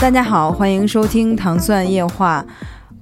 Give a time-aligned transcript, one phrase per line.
[0.00, 2.42] 大家好，欢迎收听《糖蒜夜话》，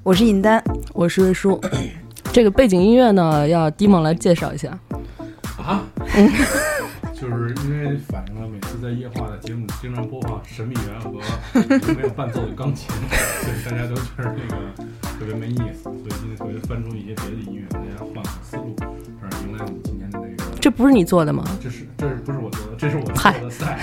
[0.02, 0.60] 我是尹丹。
[0.92, 1.58] 我是瑞叔。
[2.32, 4.76] 这个背景音乐呢，要迪蒙来介绍一下。
[5.56, 5.80] 啊，
[7.14, 14.56] 就是因为反映了每次在夜话的节目里经常播放《神秘园》和没有伴奏的钢琴，所以大家都觉得这个
[15.20, 18.74] 特别没意思，所以今天特别翻出一些别的音乐，大家换个思路，
[19.22, 20.50] 而迎来我们今天的这个。
[20.60, 21.44] 这不是你做的吗？
[21.62, 22.72] 这是这是不是我做的？
[22.76, 23.78] 这是我做的赛，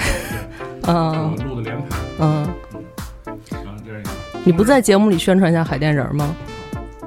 [0.81, 2.47] 对， 嗯我录的连排，嗯，
[4.45, 6.35] 你不在节目里宣传一下海淀人吗？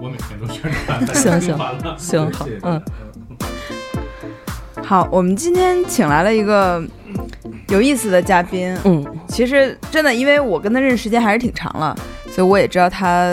[0.00, 1.56] 我每天都宣传，行 行
[1.96, 2.82] 行好嗯
[4.82, 6.82] 好，我们今天请来了一个
[7.68, 8.76] 有意思的嘉宾。
[8.84, 11.96] 嗯，其实真的，因为我跟他认识时间还是挺长了，
[12.28, 13.24] 所以我也知道他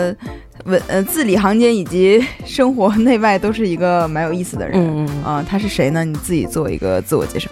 [0.66, 4.78] 文呃字里行间以及生活内外都是一个蛮有意思的人。
[4.78, 6.04] 嗯嗯啊、他是谁呢？
[6.04, 7.50] 你自己做一个自我介绍。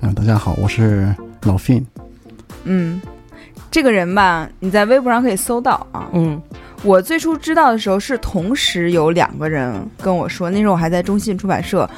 [0.00, 1.84] 嗯，大家好，我是老 Fin。
[2.64, 3.00] 嗯，
[3.70, 6.08] 这个人吧，你在微博上可以搜到啊。
[6.12, 6.40] 嗯。
[6.82, 11.88] 我最初知道的时候是同时有两个人跟我说，那时候我还在中信出版社，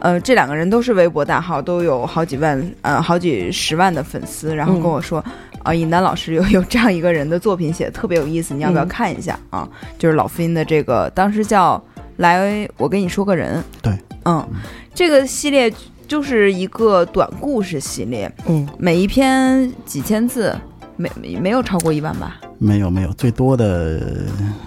[0.00, 5.24] 呃，这两个人都是微博大号，都有好几万呃好几十万的粉丝，然后跟我说，
[5.64, 8.88] 啊、尹丹老师有有这样一个人的作品写的特别有意思，你要不要嗯。
[8.88, 9.36] 看一下？
[9.50, 9.68] 啊？
[9.98, 11.82] 就是老飞的这个，当时叫
[12.18, 14.46] 来我跟你说个人，对，嗯，
[14.94, 15.72] 这个系列
[16.06, 18.68] 就是一个短故事系列，嗯。
[18.78, 20.54] 每一篇几千字，
[20.98, 22.38] 没没没有超过一万吧？
[22.58, 24.26] 没有没有，最多的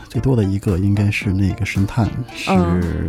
[0.10, 3.08] 最多的一个应该是那个神探，是嗯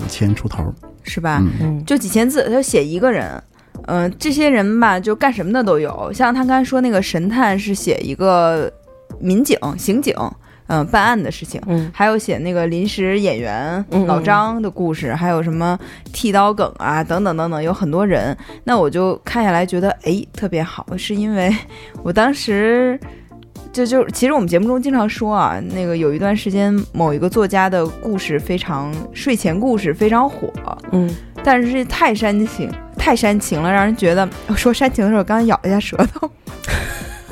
[0.00, 0.70] 五千出头。
[1.04, 1.42] 是吧？
[1.84, 3.42] 就几千字，他写一个人。
[3.86, 6.12] 嗯、这些人吧，就干什么的都有。
[6.12, 8.72] 像他刚才说那个神探是写一个
[9.18, 10.14] 民警、刑警，
[10.66, 11.60] 嗯、办案的事情。
[11.66, 15.78] 嗯还有写那个临时演员嗯老张的故事，还有什么
[16.12, 18.36] 剃刀梗啊，等等等等，有很多人。
[18.64, 21.54] 那我就看下来觉得，哎，特别好，是因为
[22.02, 22.98] 我当时
[23.72, 30.52] 就就其实我们节目中经常说啊，那个有一段时间某一个作家的故事非常睡前故事非常火，
[30.92, 31.08] 嗯
[31.44, 36.30] 但是太煽情，太煽情了，让人觉得我说煽情的时候，刚刚咬一下舌头，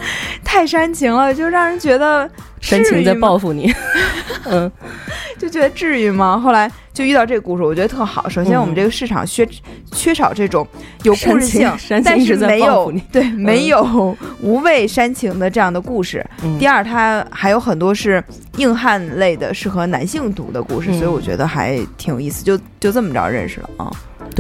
[0.44, 2.28] 太煽情了，就让人觉得
[2.60, 3.72] 煽情在报复你。
[4.46, 4.70] 嗯
[5.38, 6.38] 就觉得至于吗？
[6.38, 8.28] 后来就遇到这个故事，我觉得特好。
[8.28, 9.48] 首先，嗯我们这个市场缺
[9.90, 10.66] 缺少这种
[11.02, 11.72] 有故事性
[12.04, 16.24] 但是没有对没有无谓煽情的这样的故事。
[16.42, 18.22] 嗯第二，它还有很多是
[18.56, 22.44] 硬汉类的，适合男性读的故事，嗯所以我觉得还挺有意思。
[22.44, 23.90] 就就这么着认识了啊。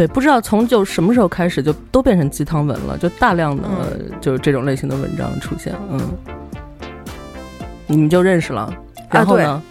[0.00, 3.64] 对，不知道从就什么时候开始，就都变成鸡汤文了，就大量的、
[4.18, 5.74] 就是这种类型的文章出现。
[5.90, 6.00] 嗯，
[7.86, 8.72] 你们就认识了，
[9.10, 9.62] 然后呢？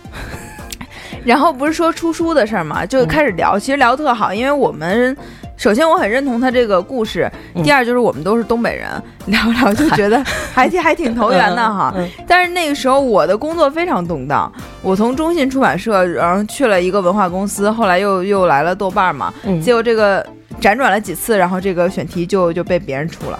[1.25, 5.18] 然后不是说出书的事儿嘛，就开始聊，其实聊特好，因为我们
[5.59, 8.90] 首先我很认同他这个故事，嗯第二就是我们都是东北人，
[9.28, 10.24] 聊聊就觉得
[10.56, 11.94] 还挺还挺投缘的哈。
[11.97, 14.50] 嗯但是那个时候我的工作非常动荡，
[14.81, 20.25] 我从中信出版社，然后去了一个文化公司，后来又又来了豆瓣嘛，嗯结果这个
[20.62, 23.38] 辗转了几次，然后这个选题就就被别人出了。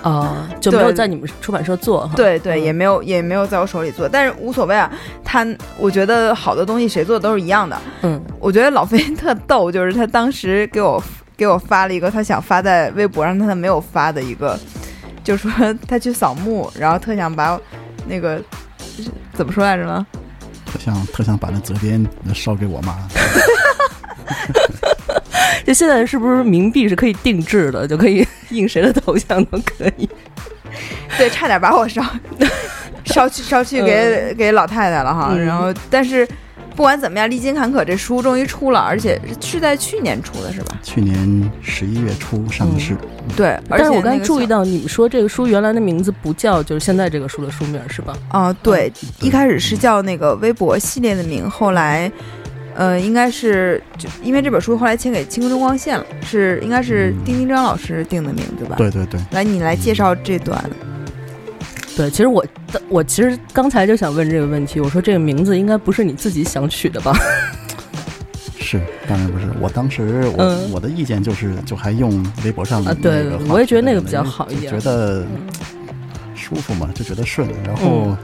[0.00, 2.14] 啊， 就没有在你们出版社做哈。
[2.16, 4.90] 对对，嗯也没有也没有在我手里做，但是无所谓啊。
[5.22, 5.46] 他
[5.78, 7.76] 我觉得好的东西谁做的都是一样的。
[8.02, 11.00] 嗯我觉得老飞特逗，就是他当时给我
[11.42, 14.56] 给我发了一个他想发在微博上，但他没有发的一个，
[15.24, 15.50] 就说
[15.88, 17.58] 他去扫墓，然后特想把
[18.06, 18.40] 那个
[19.34, 20.06] 怎么说来着呢？
[20.64, 22.96] 特想特想把那责编烧给我妈。
[25.66, 30.08] 就现在是不是冥币是可以定制的，就可以印谁的头像都可以？
[31.18, 32.04] 对，差点把我烧
[33.04, 35.30] 烧去烧去给、给老太太了哈。
[35.32, 36.24] 嗯然后，但是
[36.74, 40.78] 不管怎么样，历经坎坷，这书终于出了，而且是在去年出的，是吧？
[40.82, 42.96] 去年十一月初上的市，
[43.36, 48.16] 对，而且但是我刚才注意到你们说这个书原来的名字不叫就是现在这个书的书名是吧？
[48.28, 52.10] 啊、对，一开始是叫那个微博系列的名，后来，
[52.74, 58.76] 呃，应该是就因为这本书后来签给青春光线了，是应该是丁丁张老师定的名，字吧？。
[58.76, 60.64] 对对对，来，你来介绍这段。
[61.96, 62.44] 对，其实我
[62.88, 67.12] 我其实刚才就想问这个问题，我说这个名字应该不是你自己想取的吧？
[68.58, 69.46] 是，当然不是。
[69.60, 75.26] 我当时我、嗯我的意见就是，就还用微博上的啊对那个我也觉得那个比较好一点觉得
[76.34, 77.46] 舒服嘛，就觉得顺。
[77.66, 78.16] 然后、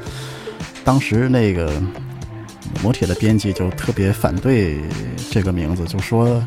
[0.85, 1.71] 当时那个
[2.83, 4.79] 磨铁的编辑就特别反对
[5.31, 6.43] 这个名字，就说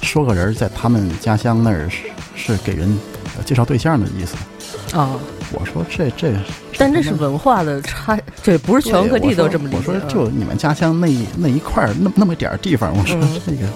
[0.00, 2.88] 说个人在他们家乡那儿是是给人
[3.36, 4.36] 呃介绍对象的意思。
[4.96, 5.10] 啊，
[5.58, 6.32] 我说这这，
[6.76, 9.76] 但这是文化的差，这不是全国各地都这么理解。
[9.78, 13.68] 我说就你们家乡那一那一块儿那那么点儿地方，我说嗯那个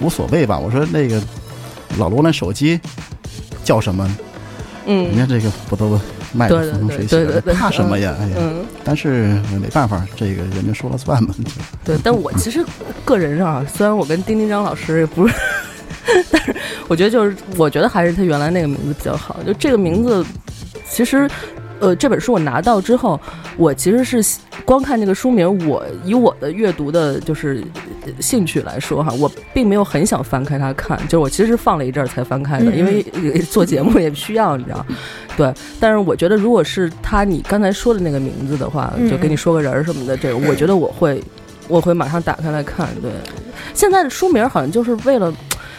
[0.00, 0.58] 无所谓吧。
[0.58, 1.20] 我说那个
[1.98, 2.80] 老罗那手机
[3.64, 4.08] 叫什么？
[4.88, 6.00] 嗯人嗯家这个不都
[6.32, 8.14] 卖的风生水起怕什么呀？
[8.20, 11.34] 哎呀，嗯，但是没办法，这个人家说了算嘛。
[11.38, 11.50] 就
[11.84, 11.98] 对。
[12.04, 12.64] 但我其实
[13.04, 15.34] 个人上啊，虽然我跟丁丁张老师也不是，
[16.30, 16.54] 但是
[16.86, 19.36] 我觉得就是，我觉得还是他原来那个名字比较好。
[19.44, 20.24] 就这个名字，
[20.96, 21.28] 其实。
[21.78, 23.20] 呃，这本书我拿到之后，
[23.58, 24.24] 我其实是
[24.64, 27.62] 光看这个书名，我以我的阅读的就是
[28.06, 34.86] 呃兴趣来说哈，我并没有很想翻开它看，就是我其实是放了一阵儿才翻开的，嗯因为呃做节目也需要，你知道。
[35.36, 41.22] 对，但是我觉得如果是他你刚才说的那个名字的话，嗯就给你说个人儿什么的，这个我觉得我会
[41.68, 42.88] 我会马上打开来看。
[43.02, 43.10] 对，
[43.74, 45.30] 现在的书名好像就是为了。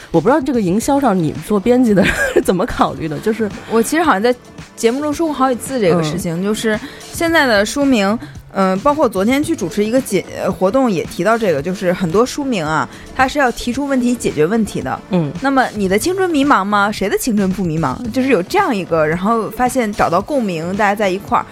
[0.10, 2.02] 我不知道这个营销上你做编辑的
[2.42, 4.34] 怎么考虑的，就是我其实好像在
[4.78, 6.80] 节目中说过好几次这个嗯事情，就是
[7.12, 8.18] 现在的书名，
[8.54, 14.98] 嗯、包括昨天去主持一个解呃活动也提到这个，就是很多书名啊，它是要提出问题、解决问题的。
[15.10, 16.92] 嗯那么你的青春迷茫吗？
[16.92, 17.98] 谁的青春不迷茫？
[18.12, 21.46] 就是有这样一个，然后发现找到共鸣，大家在一块儿，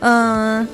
[0.00, 0.68] 嗯，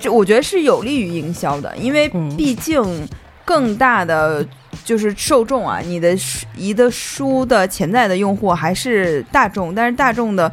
[0.00, 3.08] 这我觉得是有利于营销的，因为嗯毕竟
[3.44, 4.44] 更大的
[4.84, 10.50] 就是受众啊，你的书一的书的潜在的用户还是大众，但是大众的。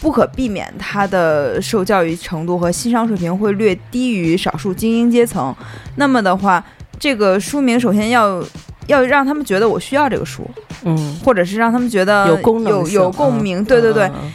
[0.00, 5.54] 不可避免，他的受教育程度和欣赏水平会略低于少数精英阶层。
[5.96, 6.64] 那么的话，
[6.98, 8.42] 这个书名首先要
[8.86, 10.48] 要让他们觉得我需要这个书，
[10.84, 13.60] 嗯，或者是让他们觉得有功能有有共鸣。
[13.60, 14.32] 嗯对对对，嗯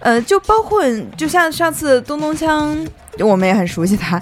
[0.00, 0.82] 呃，就包括
[1.16, 2.86] 就像上次东东锵，
[3.20, 4.20] 我们也很熟悉他，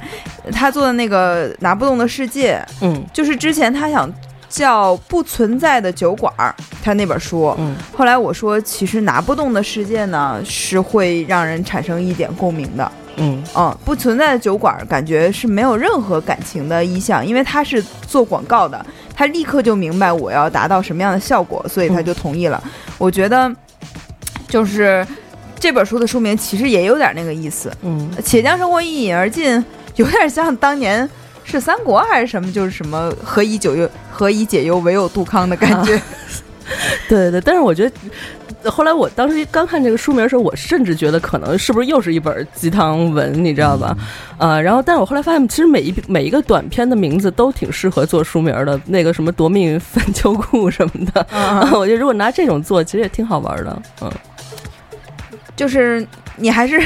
[0.53, 4.13] 他做的那个拿不动的世界，嗯就是之前他想
[4.51, 7.55] 叫不存在的酒馆儿，他那本书。
[7.57, 12.93] 嗯后来我说，其实拿不动的世界呢，是会让人产生一点共鸣的。
[13.17, 22.63] 嗯嗯，不存在的酒馆儿感觉是没有任何感情的意向，因为他是做广告的，他立刻就明白我要达到什么样的效果，所以他就同意了。
[22.99, 23.51] 我觉得，
[24.49, 25.07] 就是
[25.59, 29.59] 这本书的书名其实也有点那个意思，嗯《且将生活一饮而尽》，
[29.97, 31.09] 有点像当年
[31.51, 36.01] 是三国还是什么，就是什么何以解忧，何以解忧，唯有杜康的感觉。
[37.09, 37.91] 对对，但是我觉
[38.63, 43.97] 得，后来我当时刚看这个书名的时候，我甚至觉得可能是不是又是一本鸡汤文，你知道吧？
[44.39, 54.13] 呃，然后，但是我后来发现，其实每一每一个短片的名字都挺适合做书名的，那个什么夺命粉秋裤什么的，嗯， 我觉得如果拿这种做，其实也挺好玩的，嗯，
[55.57, 56.07] 就是
[56.37, 56.81] 你还是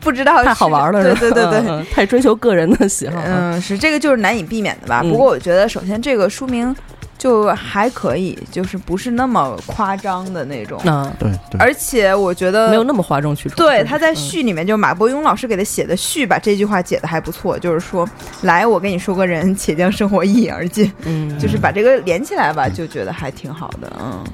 [0.00, 1.34] 不知道太好玩了，对是吧？
[1.50, 1.84] 对对对。
[1.92, 5.00] 太追求个人的喜好，嗯嗯，是这个就是难以避免的吧。
[5.02, 6.74] 嗯不过我觉得，首先这个书名
[7.18, 10.80] 就还可以，就是不是那么夸张的那种。
[10.84, 13.56] 嗯，对对，而且我觉得没有那么哗众取宠。
[13.56, 18.08] 对，他在嗯序里面，就是马伯庸老师给他写的序，把这句话解的还不错，就是说，
[18.42, 24.24] 来，我跟你说个人，且将生活一饮而尽，嗯， 就是把这个连起来吧，就觉得还挺好的，嗯。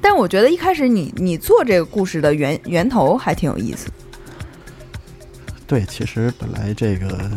[0.00, 3.88] 但我觉得一开始你你做这个故事的源源头还挺有意思，
[5.66, 7.30] 对，其实本来这个，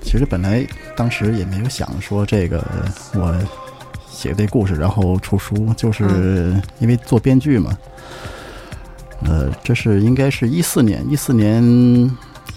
[0.00, 2.64] 其实本来当时也没有想说这个
[3.14, 3.36] 我
[4.08, 7.76] 写这故事然后出书，就是嗯因为做编剧嘛。
[9.24, 12.10] 呃，这是应该是一四年，一四年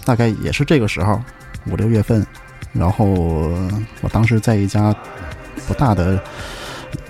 [0.04, 1.20] 大概也是这个时候，
[1.66, 2.26] 五六月份。
[2.72, 4.92] 然后我当时在一家
[5.68, 6.20] 不大的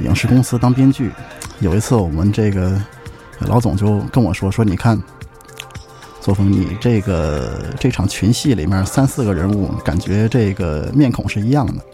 [0.00, 1.10] 影视公司当编剧。
[1.60, 2.78] 有一次，我们这个
[3.38, 5.00] 老总就跟我说：“说你看，
[6.24, 11.84] 作风，你这个这场群戏里面三四个人物，感觉这个面孔是一样的，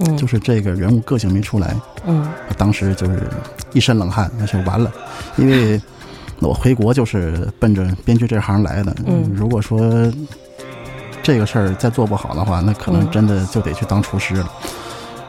[0.00, 1.76] 嗯，就是这个人物个性没出来。
[2.08, 3.30] 嗯我当时就是
[3.72, 4.92] 一身冷汗，那就完了，
[5.36, 5.80] 因为
[6.40, 8.92] 我回国就是奔着编剧这行来的。
[9.06, 10.12] 嗯如果说
[11.22, 14.50] 这个事儿再做不好的话，那可能嗯真的就得去当厨师了。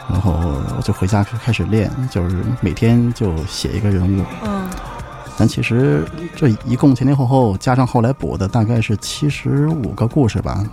[0.09, 0.33] 然后
[0.75, 4.25] 我就回家开始练，就是每天就写一个人物。
[4.43, 4.67] 嗯
[5.41, 6.05] 但其实
[6.35, 10.63] 这一共前前后后加上后来补的，大概是七十五个故事吧。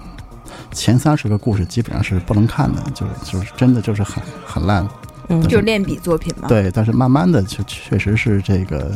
[0.72, 4.86] 前三十个故事基本上是不能看的，就是就是真的就是很很烂。
[5.30, 6.48] 嗯就是练笔作品嘛。
[6.48, 8.92] 对，但是慢慢的就确实是这个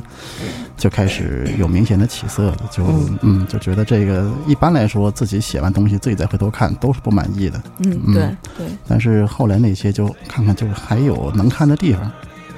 [0.76, 8.22] 就开始有明显的起色了，就嗯嗯就觉得这个一般来说自己写完东西自己再回头看都是不满意的，嗯，嗯对
[8.58, 12.12] 对，但是后来那些就看看就是还有能看的地方，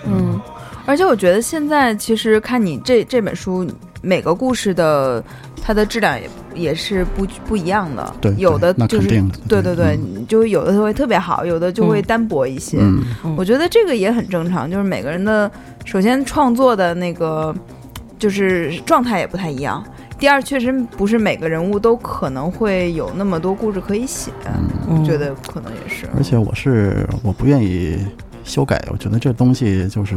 [0.04, 0.40] 嗯，
[0.86, 3.66] 而且我觉得现在其实看你这这本书，
[4.02, 5.22] 每个故事的
[5.62, 9.08] 它的质量也也是不不一样的，对，有的就是
[9.48, 10.26] 对对对，嗯。
[10.26, 12.78] 就有的会特别好，有的就会嗯单薄一些。
[12.80, 13.02] 嗯。
[13.24, 13.34] 嗯。
[13.36, 15.50] 我觉得这个也很正常，就是每个人的
[15.84, 17.54] 首先创作的那个
[18.18, 19.84] 就是状态也不太一样。
[20.18, 24.30] 第二，确实不是每个人物都可能会有那么多故事可以写，
[24.88, 24.98] 嗯。
[24.98, 26.06] 我觉得可能也是。
[26.16, 27.98] 而且我是我不愿意
[28.44, 30.16] 修改，我觉得这东西就是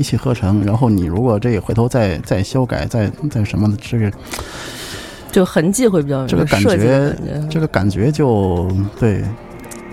[0.00, 0.64] 一气呵成。
[0.64, 4.10] 然后你如果这个回头再再修改，再再什么的，这个
[5.30, 7.14] 就痕迹会比较这个感觉
[7.50, 9.22] 这个感觉就对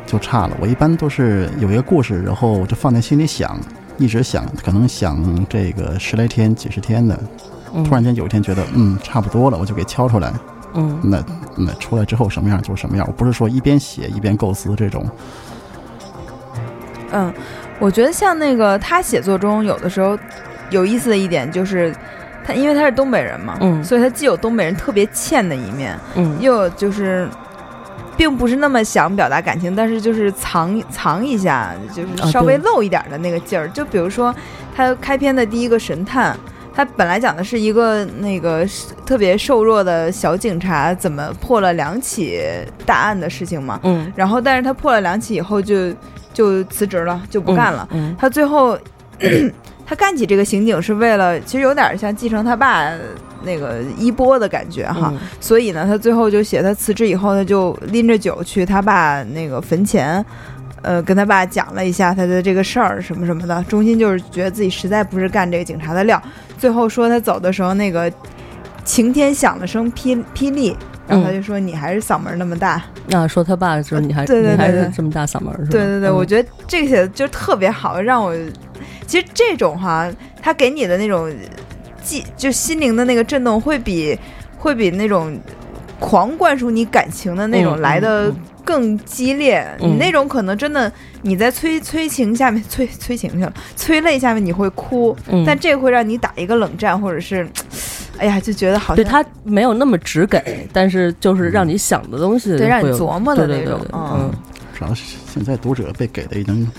[0.08, 0.58] 就差了。
[0.62, 3.60] 我一般都是有一个故事，然后我就放在心里想，
[3.98, 7.20] 一直想，可能想这个十来天、几十天的，
[7.74, 10.34] 嗯突然间有一天觉得嗯差不多了，我就给敲出来。
[10.74, 11.24] 嗯那
[11.58, 15.06] 那出来之后什么样就什么样，我不是说一边写一边构思这种。
[17.12, 17.34] 嗯，
[17.80, 20.18] 我觉得像那个他写作中有的时候
[20.70, 21.94] 有意思的一点就是，
[22.46, 27.28] 他因为他是东北人嘛，嗯所以他既有东北人特别欠的一面，嗯又有就是。
[28.18, 33.70] 并不是那么想表达感情，但是就是藏藏一下，就是啊稍微露一点的那个劲儿。
[33.70, 34.34] 就比如说，
[34.76, 36.36] 他开篇的第一个神探，
[36.78, 38.64] 他本来讲的是一个那个
[39.04, 42.40] 特别瘦弱的小警察怎么破了两起
[42.86, 43.80] 大案的事情嘛。
[43.82, 45.92] 嗯然后，但是他破了两起以后就
[46.32, 47.90] 就辞职了，就不干了。
[47.92, 48.78] 嗯他最后
[49.88, 52.92] 他干起这个刑警是为了，其实有点像继承他爸
[53.42, 55.10] 那个衣钵的感觉哈。
[55.12, 60.24] 嗯所以呢，他最后就写他辞职以后，他就拎着酒去他爸那个坟前。
[60.88, 66.22] 呃，跟他爸讲了一下他的这个事儿什么什么的，中心就是觉得自己实在不是干这个警察的料。
[66.58, 68.10] 最后说他走的时候，那个
[68.86, 70.74] 晴天响了声霹霹雳，
[71.06, 72.82] 然后他就说：“你还是嗓门那么大。
[73.08, 75.68] 那说他爸就是你还对对你还是这么大嗓门是吧？
[75.72, 78.34] 对对对，嗯我觉得这个写的就特别好，让我
[79.06, 80.10] 其实这种哈，
[80.42, 81.30] 他给你的那种
[82.02, 84.18] 记就心灵的那个震动，会比
[84.58, 85.38] 会比那种
[86.00, 88.36] 狂灌输你感情的那种嗯来的嗯
[88.68, 89.66] 更激烈。
[89.80, 89.92] 嗯。
[89.92, 95.46] 你那种可能真的你在催催情下面催催情去了，催泪下面你会哭，嗯。
[95.46, 97.48] 但这会让你打一个冷战，或者是
[98.18, 104.32] 哎呀就觉得好像对他没有那么直给，但是就是让你想的东西对让你琢磨的对对对对那种嗯。
[104.32, 104.40] 嗯。
[104.78, 106.70] 主要是现在读者被给的已经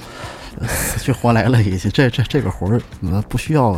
[0.61, 2.81] 呃死去活来了，已经这这这个活儿
[3.11, 3.71] 呃不需要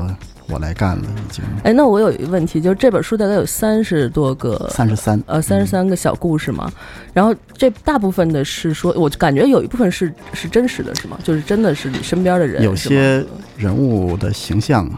[0.50, 1.44] 我来干了，已经。
[1.64, 5.22] 哎，那我有一个问题，就是这本书大概有三十多个三十三。
[5.26, 6.70] 呃三十三个小故事嘛，
[7.12, 11.18] 然后这大部分的是说，我感觉有一部分是是真实的，是吗？
[11.22, 13.24] 就是真的是你身边的人，有些
[13.56, 14.90] 人物的形象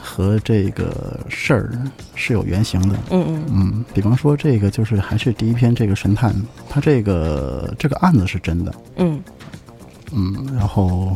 [0.00, 1.70] 和这个事儿
[2.14, 2.96] 是有原型的。
[3.10, 3.44] 嗯嗯。
[3.50, 6.34] 嗯，比方说这个就是还是第一篇这个神探，
[6.68, 9.22] 他这个这个案子是真的，嗯。
[10.12, 11.12] 嗯，然后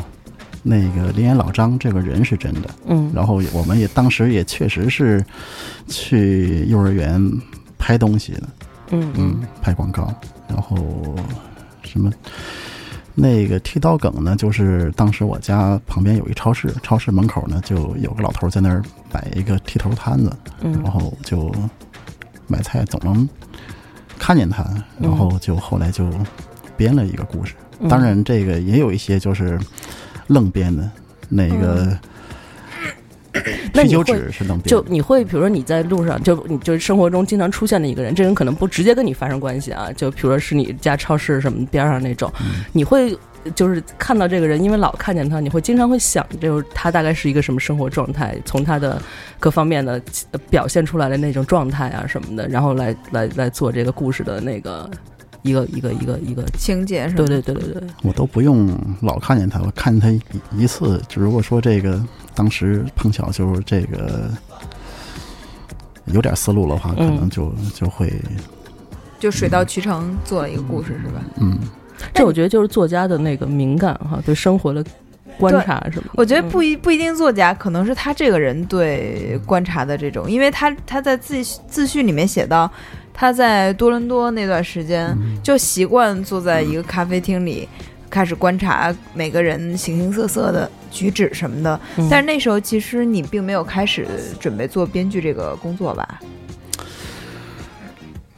[0.63, 3.11] 那个林岩老张这个人是真的，嗯。
[3.15, 5.25] 然后我们也当时也确实是
[5.87, 7.21] 去幼儿园
[7.79, 8.49] 拍东西的，
[8.91, 9.13] 嗯。
[9.17, 10.13] 嗯，拍广告，
[10.49, 10.77] 然后
[11.83, 12.13] 什么
[13.15, 20.31] 那个剃刀梗呢，就是当时我家旁边有一超市，超市门口呢就有个老头在那儿摆一个剃头摊子，
[20.63, 21.53] 然嗯后就
[22.47, 23.29] 买菜总能
[24.19, 24.65] 看见他，
[25.01, 26.09] 然后就后来就
[26.77, 27.55] 编了一个故事。
[27.81, 29.59] 嗯，当然，这个也有一些就是
[30.29, 30.89] 愣编的，
[31.29, 31.99] 那个
[33.73, 42.65] 那你会啤酒纸是愣编，就你会，比如说你在路上，就你就是生活中经常出现的一个人，这人可能不直接跟你发生关系啊，就比如说是你家超市什么边上那种，嗯。
[42.73, 43.17] 你会
[43.55, 49.01] 就是看到这个人，因为老看见他，你会经常会想，就是他大概是一个什么生活状态，从他的
[49.39, 50.01] 各方面的
[50.33, 54.91] 呃表现出来的那种状态啊什么的，然后来来来做这个故事的那个
[55.49, 57.25] 一个一个一个一个，情节是吧？
[57.25, 62.03] 对对对对对，我都不用老看见他，我看见他一次，就如果说这个
[62.35, 64.31] 当时碰巧就是这个
[66.07, 68.13] 有点思路的话，可能就就会
[69.19, 71.25] 就水到渠成做了一个故事是吧？
[71.41, 71.59] 嗯，
[72.15, 74.85] 这我觉得就是作家的那个敏感哈，对生活的
[75.39, 76.11] 观察什么。
[76.15, 82.71] 我觉得不一不一定作家，可能是他这个人对观察的这种，因为他他在自自序里面写到，
[83.21, 87.69] 他在多伦多那段时间就习惯坐在一个咖啡厅里。
[88.11, 94.09] 开始观察每个人形形色色的举止什么的，嗯但是那时候其实你并没有开始
[94.41, 96.19] 准备做编剧这个工作吧？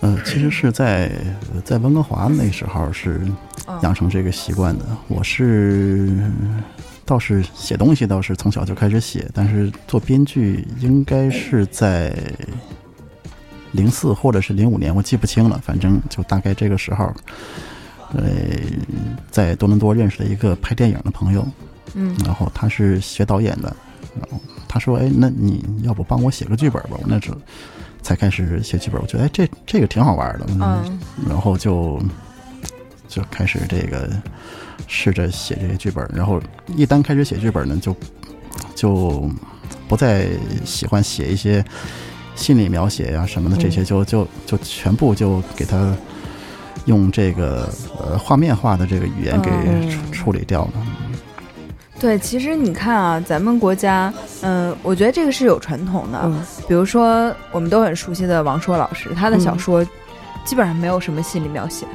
[0.00, 1.12] 呃，其实是在
[1.64, 3.20] 在温哥华那时候是
[3.84, 4.84] 养成这个习惯的。
[5.06, 6.18] 我是
[7.04, 12.12] 倒是写东西倒是从小就开始写，但是做编剧应该是在
[13.72, 15.60] 零四或者是零五年，我记不清了。
[15.64, 17.12] 反正就大概这个时候，
[18.12, 18.24] 呃，
[19.30, 21.46] 在多伦多认识了一个拍电影的朋友，
[21.94, 23.74] 嗯然后他是学导演的，
[24.18, 27.36] 然后他说：“哎，那你要不帮我写个剧本吧？”我那时候
[28.02, 30.98] 才开始写剧本，我觉得哎，这这个挺好玩的，嗯
[31.28, 32.00] 然后就
[33.08, 34.10] 就开始这个
[34.86, 36.40] 试着写这些剧本，然后
[36.76, 37.94] 一旦开始写剧本呢，就
[38.74, 39.30] 就
[39.88, 40.28] 不再
[40.64, 41.64] 喜欢写一些
[42.40, 45.94] 心理描写呀、什么的，这些就就就全部就给它
[46.86, 47.68] 用这个
[47.98, 50.72] 呃画面化的这个语言给嗯处处理掉了。
[52.00, 56.18] 对，其实你看啊，咱们国家，嗯、我觉得这个是有传统的。
[56.24, 56.42] 嗯。
[56.66, 59.58] 比如说，我们都很熟悉的王朔老师，他的小嗯。
[59.58, 59.86] 说
[60.42, 61.86] 基本上没有什么心理描写，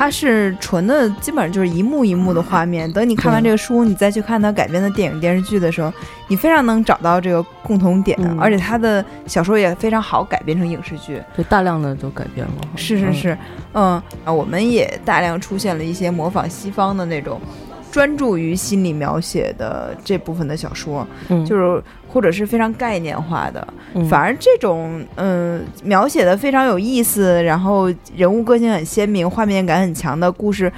[0.00, 2.90] 他是纯的，基本上就是一幕一幕的画面。
[2.90, 5.92] 等你看完这个书，你再去看它改编的电影电视剧的时候，
[6.26, 11.22] 你非常能找到这个共同点，嗯而且它的小说也非常好改编成影视剧。
[11.36, 12.52] 就大量的都改编了。
[12.62, 13.38] 嗯，是是是，
[13.74, 17.38] 嗯啊，我们也大量出现了一些模仿西方的那种。
[17.90, 30.72] 专注于心理描写的这部分的小说，嗯，就是或者是非常概念化的，嗯反而这种嗯、描写的非常有意思，然后人物个性很鲜明，画面感很强的故事，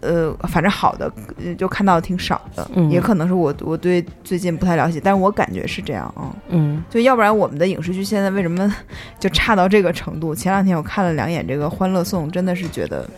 [0.00, 1.10] 呃，反正好的
[1.44, 6.34] 呃就看到挺少的，嗯也可能是我我对最近不太了解，但是我感觉是这样啊。
[6.48, 8.74] 嗯就要不然我们的影视剧现在为什么
[9.18, 10.34] 就差到这个程度？
[10.34, 13.08] 前两天我看了两眼这个《欢乐颂》，真的是觉得，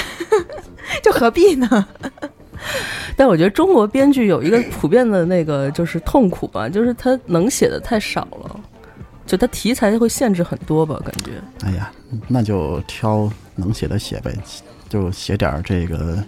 [1.02, 1.86] 就何必呢？
[3.16, 8.60] 但我觉得中国编剧有一个 普遍的那个就是痛苦吧，就是他能写的太少了，
[9.26, 11.32] 就他题材会限制很多吧，感觉。
[11.66, 11.90] 哎呀，
[12.26, 14.32] 那就挑能写的写呗，
[14.88, 16.22] 就写点这个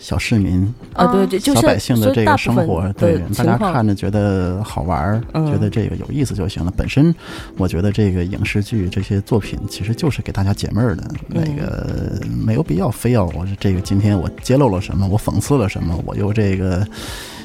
[0.00, 0.62] 小市民、
[0.94, 6.72] 啊，对，对就小百姓的这个生活，的对大家看着觉得好玩儿，嗯觉得这个有意思就行了。
[6.74, 7.14] 本身
[7.58, 16.86] 我觉得这个影视剧这些作品其实就是给大家解闷儿的，那嗯个没有必要非要我这个今天我揭露了什么，我讽刺了什么，我又这个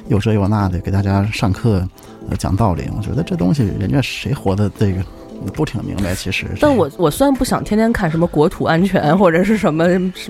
[0.07, 1.85] 又这又那的给大家上课
[2.29, 2.83] 呃讲道理。
[2.95, 5.03] 我觉得这东西人家谁活的这个
[5.55, 6.45] 都挺明白，其实。
[6.59, 9.87] 但我我虽然不想天天看什么国土安全或者是什么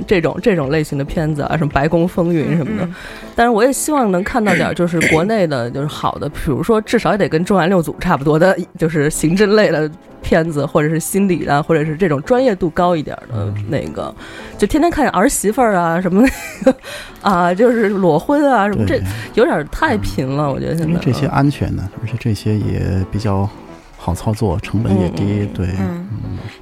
[0.07, 2.95] 这种这种类型的片子啊，什么白宫风云什么的，嗯
[3.35, 9.91] 但是我也希望能看到点儿就是国内的，就是好的，比如说至少也得跟重案六组差不多的，就是刑侦类的
[10.21, 14.13] 片子，或者是心理的，或者是这种专业度高一点的那个，
[14.57, 16.77] 就天天看儿媳妇儿啊什么那个
[17.21, 19.01] 啊，就是裸婚啊什么，这
[19.33, 23.47] 有点太贫了，我觉得现在因为这些安全呢，而且这些也比较
[24.05, 25.49] 好操作，成本也低。
[25.51, 26.07] 对，嗯，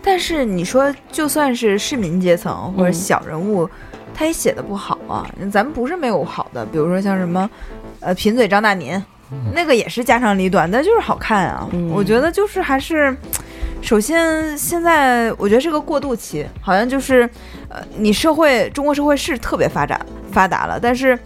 [0.01, 3.69] 但是你说，就算是市民阶层或者嗯小人物，
[4.15, 5.29] 他也写的不好啊。
[5.51, 7.49] 咱们不是没有好的，比如说像什么，
[7.99, 9.03] 呃，贫嘴张大民，
[9.53, 11.67] 那个也是家长里短，但就是好看啊。
[11.73, 13.13] 嗯我觉得就是还是。
[13.81, 17.29] 首先，现在我觉得是个过渡期，好像就是，
[17.67, 19.99] 呃，你社会中国社会是特别发展
[20.31, 21.19] 发达了，但是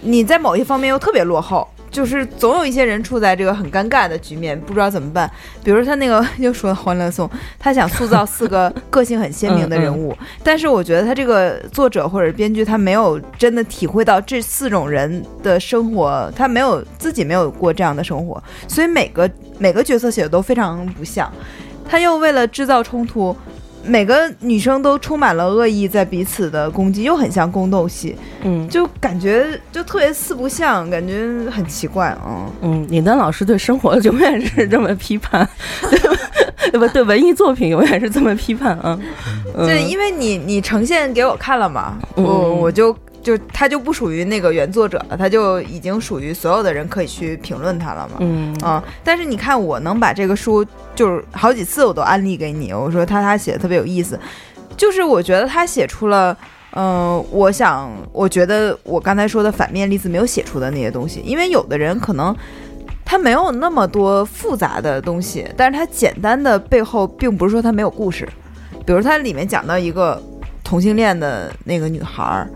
[0.00, 5.30] 你在某一方面又特别落后，就是总有一些人处在这个很尴尬的局面，不知道怎么办。
[5.64, 7.26] 比如他那个又说《欢乐颂》，
[7.58, 21.32] 他想塑造四个个性很鲜明的人物，但是我觉得他这个作者或者编剧他没有真的体会到这四种人的生活，他没有自己没有过这样的生活，所以每个每个角色写的都非常不像。
[21.88, 23.34] 他又为了制造冲突，
[23.86, 32.50] 每个女生都充满了恶意，在彼此的攻击，又很像宫斗戏，嗯就感觉就特别四不像，感觉很奇怪啊。
[32.62, 35.48] 嗯，尹丹老师对生活永远是这么批判，
[36.72, 36.88] 对吧？
[36.88, 38.98] 对文艺作品永远是这么批判啊。
[39.56, 48.16] 嗯对，因为你你呈现给我看了嘛，嗯我我就就他就不属于那个原作者了，他就已经属于所有的人可以去评论他了嘛。
[48.20, 50.64] 嗯啊、但是你看，我能把这个书
[50.96, 54.18] 就是好几次我都安利给你，我说他他写的特别有意思，
[54.76, 56.36] 就是我觉得他写出了，
[56.72, 62.34] 嗯、我想我觉得我刚才说的反面例子没有写出的那些东西，因为有的人可能
[63.04, 68.26] 他没有那么多复杂的东西，但是他简单的背后并不是说他没有故事，
[68.86, 70.20] 比如他里面讲到一个
[70.64, 72.48] 同性恋的那个女孩儿。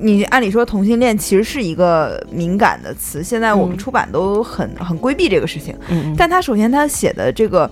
[0.00, 5.76] 你按理说同性恋其实是一个敏感的词，现在我们嗯出版都很很规避这个事情。
[5.88, 7.68] 嗯，但他首先他写的这个，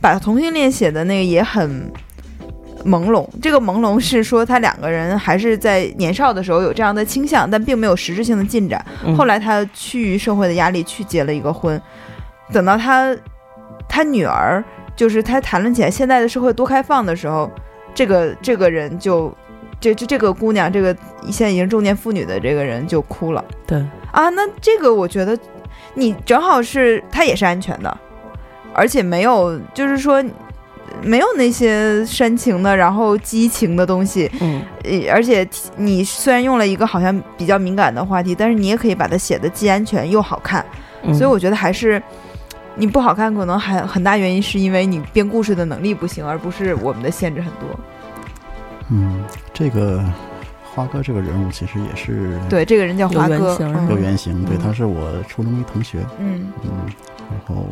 [0.00, 1.92] 把同性恋写的那个也很
[2.84, 3.28] 朦胧。
[3.42, 8.84] 这个朦胧是说他两个人还是在年少的时候有这样的倾向，但并没有实质性的进展。
[9.04, 11.80] 嗯后来他趋于社会的压力去结了一个婚，
[12.52, 13.14] 等到他
[13.88, 17.50] 他女儿就是他谈论起来现在的社会多开放的时候，
[17.94, 19.34] 这个这个人就，
[19.80, 20.94] 这这这个姑娘，这个
[21.30, 23.78] 现在已经中年妇女的这个人就哭了对，
[24.10, 24.28] 啊。
[24.30, 25.38] 那这个我觉得，
[25.94, 27.98] 你正好是她也是安全的，
[28.72, 30.24] 而且没有就是说
[31.02, 40.64] 没有那些煽情的，然后激情的东西，嗯，呃，而且你虽然用了一个好像比较敏感的话题，但是你也可以把它写的既安全又好看。
[41.02, 42.02] 嗯所以我觉得还是
[42.74, 47.68] 你不好看，可能还很大原因是因为你编故事的能力不行，而不是我们的限制很多。
[48.88, 50.04] 嗯，这个
[50.62, 53.58] 花哥这个人物其实也是对，这个人叫花哥，
[53.90, 54.60] 有原型，对，嗯。
[54.62, 56.46] 他是我初中一同学，嗯。
[56.62, 56.70] 嗯，
[57.30, 57.66] 然后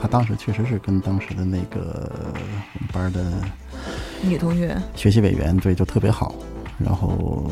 [0.00, 2.10] 他当时确实是跟当时的那个
[2.74, 3.20] 我们班的
[4.22, 6.34] 嗯，女同学，学习委员对就特别好，
[6.78, 7.48] 然后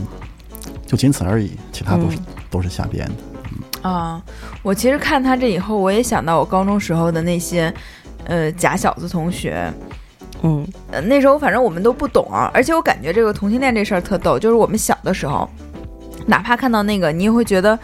[0.87, 2.25] 就仅此而已，其他都是、嗯。
[2.51, 3.89] 都是瞎编的。
[3.89, 4.21] 啊，
[4.63, 7.73] 我其实看他这以后，我也想到我高中时候的那些，
[8.25, 9.73] 呃，假小子同学。
[10.42, 10.66] 嗯。
[10.90, 15.48] 呃，那时候反正我们都不懂啊，而且我感觉这个同性恋这事儿特逗，就是我们小的时候，
[16.26, 17.79] 哪怕看到那个，你也会觉得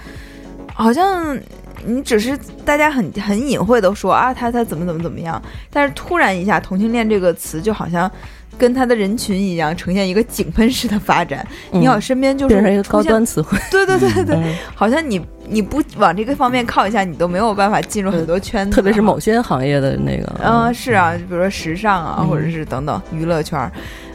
[0.72, 1.38] 好像
[1.84, 5.40] 你只是大家很很隐晦的说啊，他他怎么怎么怎么样，
[5.70, 8.10] 但是突然一下，同性恋这个词就好像
[8.58, 11.46] 跟他的人群一样，呈现一个井喷式的发展。
[11.72, 11.80] 嗯。
[11.80, 22.26] 你好，身边就是变成一个高端词汇， 对对对对好像你你不往这个方面靠一下，你都没有办法进入很多圈子，特别是某些行业的那个，嗯，是啊，比如说时尚啊，嗯。
[22.28, 23.72] 或者是等等娱乐圈儿，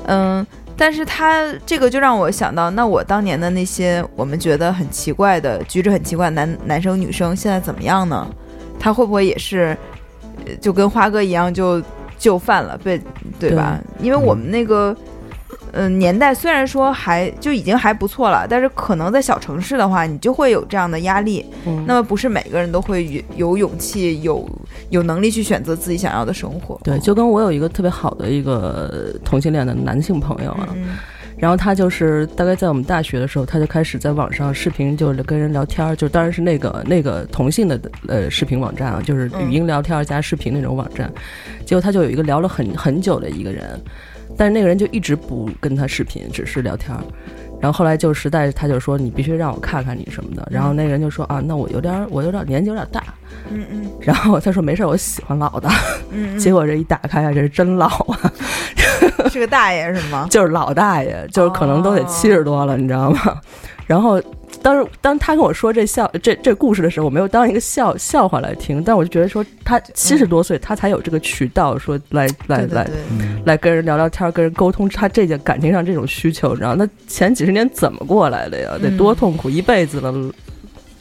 [0.08, 8.28] 嗯，但是他这个就让我想到，那我当年的那些我们觉得很奇怪的举止很奇怪男男生女生，现在怎么样呢？
[8.80, 9.78] 他会不会也是
[10.46, 11.80] 呃就跟花哥一样就
[12.22, 13.02] 就范了，被
[13.40, 13.82] 对吧？
[14.00, 14.96] 因为我们那个。
[15.74, 21.46] 嗯，年代虽然说还就已经还不错了，但是可能在小城市的话，你就会有这样的压力。
[21.66, 24.46] 嗯那么不是每个人都会有有勇气、有
[24.90, 26.78] 有能力去选择自己想要的生活。
[26.84, 30.98] 对，就跟我有一个特别好的一个同性恋的男性朋友啊，嗯
[31.42, 41.12] 然后他就是大概在我们大学的时候，他就开始在网上视频，就是跟人聊天儿，就当然是那个那个同性的呃视频网站啊，就是语音聊天加视频那种网站。
[41.66, 43.64] 结果他就有一个聊了很很久的一个人，
[44.38, 47.04] 但是那个人就一直不跟他视频，只是聊天儿。
[47.62, 53.04] 然后后来就实在他就说你必须让我看看你什么的，然后那个人就说啊，那我有点儿我有点儿年纪有点儿大，
[53.50, 55.70] 嗯嗯然后他说没事儿，我喜欢老的。
[56.12, 58.20] 嗯， 结果这一打开啊，这是真老啊，
[59.30, 60.28] 是个大爷是吗？
[60.30, 63.38] 就是老大爷，就是可能都得哦七十多了，你知道吗？
[63.86, 64.22] 然后
[64.62, 72.88] 当时当他跟我说这笑这这故事的时候，我没有当一个笑笑话来听，但我就觉得说他七十多岁，他才有这个渠道说来来来
[73.46, 78.78] 来跟人聊聊天，跟人沟通他这件感情上这种需求，你知道那前几十年怎么过来的呀？
[78.82, 80.14] 得多嗯痛苦，一辈子了，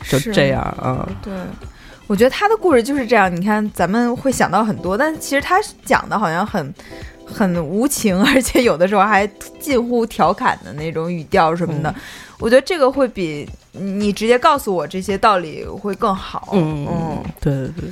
[0.09, 1.09] 就这样啊。
[1.23, 1.33] 对。
[2.07, 6.75] 我觉得他的故事就是这样，你看咱们会想到很多，但其实他讲的好像很
[7.33, 9.27] 很无情，而且有的时候还
[9.59, 11.95] 近乎调侃的那种语调什么的。
[12.39, 16.49] 我觉得这个会比你直接告诉我这些道理会更好。
[16.53, 17.91] 嗯嗯，对对对，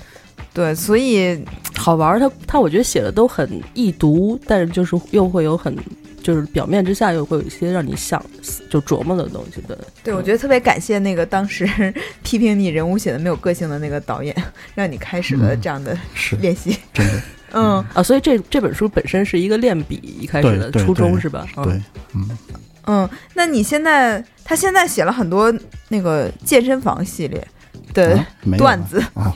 [0.55, 1.45] 对，所以
[1.77, 2.19] 好玩儿。
[2.19, 5.77] 他他我觉得写的都很易读，但是就是又会有很
[6.23, 8.25] 就是表面之下又会有一些让你想
[8.71, 9.79] 就琢磨的东西的。
[10.03, 11.93] 对，我觉得特别感谢那个当时
[12.25, 14.35] 批评你人物写的没有个性的那个导演，
[14.75, 15.97] 让你开始了嗯这样的
[16.41, 16.77] 练习。
[16.95, 21.47] 真的，嗯啊，所以这这本书本身是一个练笔一开始的初衷是吧？
[21.57, 21.83] 嗯对，
[22.15, 22.39] 嗯，
[22.87, 25.53] 嗯，那你现在他现在写了很多
[25.89, 27.47] 那个健身房系列
[27.95, 28.25] 的
[28.57, 29.35] 段子，啊，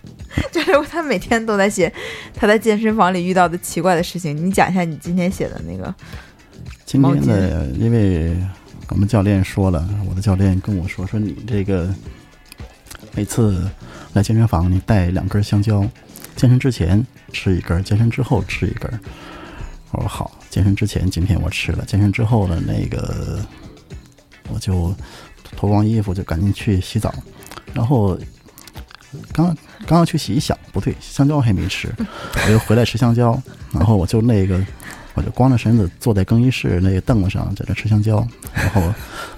[0.52, 1.92] 就是他每天都在写
[2.34, 4.36] 他在健身房里遇到的奇怪的事情。
[4.36, 5.94] 你讲一下你今天写的那个。
[6.86, 8.36] 今天的，因为
[8.90, 11.92] 我们教练说了，我的教练跟我说，说你这个
[13.16, 13.68] 每次
[14.12, 15.84] 来健身房，你带两根香蕉，
[16.36, 18.90] 健身之前吃一根，健身之后吃一根。
[19.92, 23.38] 我说好，健身之前今天我吃了，健身之后呢，那个
[24.48, 24.94] 我就
[25.56, 27.14] 脱光衣服就赶紧去洗澡，
[27.72, 28.18] 然后
[29.32, 31.94] 刚刚 要去洗一想，不对，香蕉还没吃，
[32.46, 33.40] 我又回来吃香蕉，
[33.72, 34.60] 然后我就那个。
[35.16, 38.26] 我就光着身子坐在更衣室那个凳子上，在那吃香蕉。
[38.52, 38.82] 然后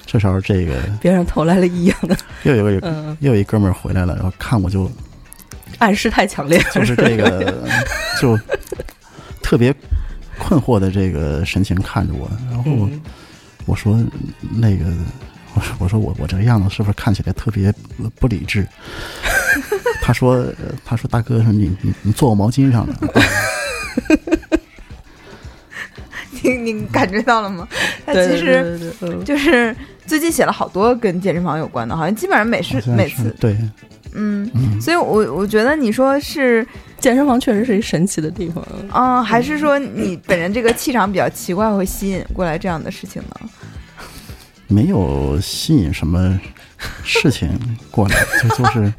[0.06, 4.90] 这时候，这个 边上投来了一样的，又有一个嗯，又有一哥们儿回来了，然后看我就
[5.78, 7.68] 暗示太强烈，就是这个
[8.20, 8.38] 就
[9.42, 9.74] 特别
[10.38, 12.30] 困惑的这个神情看着我。
[12.50, 13.00] 然后嗯
[13.66, 13.98] 我说
[14.40, 14.84] 那个，
[15.54, 17.72] 我说我说我我这个样子是不是看起来特别
[18.20, 18.66] 不理智？
[20.00, 22.94] 他说呃他说大哥，你你你坐我毛巾上了。
[26.42, 27.66] 你你感觉到了吗？
[28.04, 28.92] 他其实
[29.24, 29.74] 就是
[30.06, 33.56] 最近写了好多跟健身房有关的，好像基本上每是每次对，
[34.16, 36.66] 嗯，嗯，所以我我觉得你说是，
[36.98, 38.66] 健身房确实是一神奇的地方。
[38.92, 43.48] 嗯、还是说你本人这个气场比较奇怪，会吸引过来这样的事情呢？
[44.68, 46.40] 没有吸引什么
[47.04, 47.48] 事情
[47.90, 48.92] 过来，就就是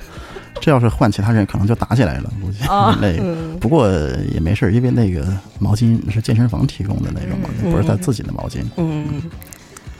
[0.61, 3.23] 这要是换其他人，可能就打起来了，估计啊那个。
[3.23, 3.89] 嗯不过
[4.31, 5.25] 也没事儿，因为那个
[5.59, 8.59] 毛巾是健身房提供的那种嘛，嗯不是他自己的毛巾。
[8.77, 9.21] 嗯，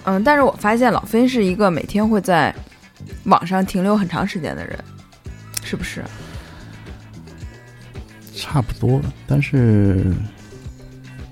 [0.06, 2.54] 嗯，但是我发现老飞是一个每天会在
[3.24, 4.78] 网上停留很长时间的人，
[5.70, 6.02] 是不是？
[8.34, 10.14] 差不多，但是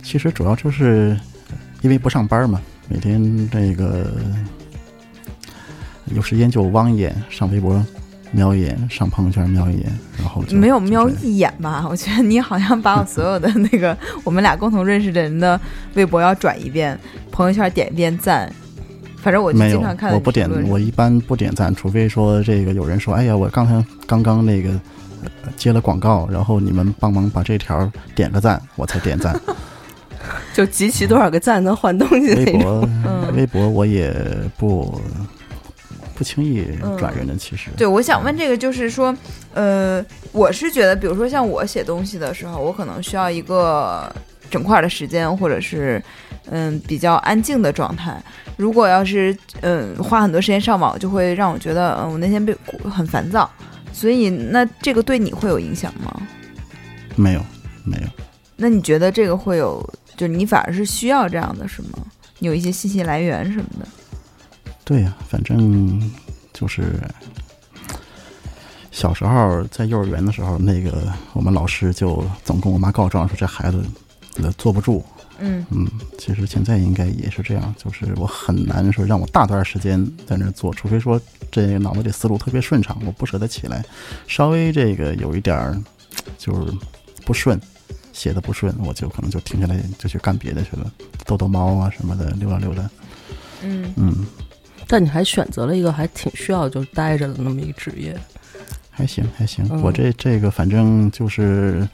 [0.03, 1.17] 其实主要就是
[1.81, 4.11] 因为不上班嘛，每天这个
[6.13, 7.81] 有时间就汪一眼，上微博
[8.33, 11.87] 瞄一眼，上朋友圈瞄一眼，然后没有瞄一眼吧？
[11.89, 15.57] 我觉得你好像把我所有的那个我们俩共同认识的人的
[15.93, 16.99] 微博要转一遍，
[17.31, 18.51] 朋友圈点一遍赞。
[19.25, 24.69] 反正我就没有经常看，我不点，我一般不点赞，除非说这个有人说，哎呀，我刚才刚刚那个
[25.23, 29.35] 呃接了广告，然后你们帮忙把这条点个赞，我才点赞。
[30.53, 32.53] 就集齐多少个赞能换东西那种。
[32.53, 34.13] 微博，嗯微博我也
[34.57, 35.01] 不
[36.13, 36.63] 不轻易
[36.99, 37.71] 转人的，其实。
[37.75, 39.15] 对，我想问这个，就是说，
[39.55, 44.15] 呃，我是觉得，比如说像我写东西的时候，我可能需要一个
[44.55, 46.01] 整块的时间，或者是
[46.49, 48.17] 嗯比较安静的状态。
[48.55, 52.55] 如果要是嗯花很多时间上网，就会让我觉得嗯我那天被
[52.89, 53.49] 很烦躁。
[53.91, 56.21] 所以那这个对你会有影响吗？
[57.17, 57.41] 没有，
[57.83, 58.07] 没有。
[58.55, 61.99] 那你觉得这个会有，就你反而是需要这样的，是吗？
[62.39, 63.85] 你有一些信息来源什么的。
[64.85, 65.99] 对呀、反正
[66.53, 67.01] 就是
[68.91, 73.91] 小时候在幼儿园的时候，那个我们老师就总跟我妈告状说这孩子呃
[74.57, 75.03] 坐不住。
[75.39, 75.65] 嗯。
[75.69, 81.19] 嗯，其实现在应该也是这样，就是我很难说让我大段时间在那儿做，除非说
[81.51, 83.83] 这个脑子里思路特别顺畅，我不舍得起来，
[84.27, 85.81] 稍微这个有一点儿
[86.37, 86.71] 就是
[87.25, 87.59] 不顺，
[88.13, 90.91] 写的不顺，我就可能就停下来就去干别的去了，
[91.25, 92.89] 逗逗猫啊什么的，溜达溜达。
[93.61, 93.93] 嗯。
[93.97, 94.25] 嗯，
[94.87, 98.17] 但你还选择了一个还挺需要就待着的那么一个职业，
[98.89, 99.81] 还行还行，嗯。
[99.81, 101.87] 我这这个反正就是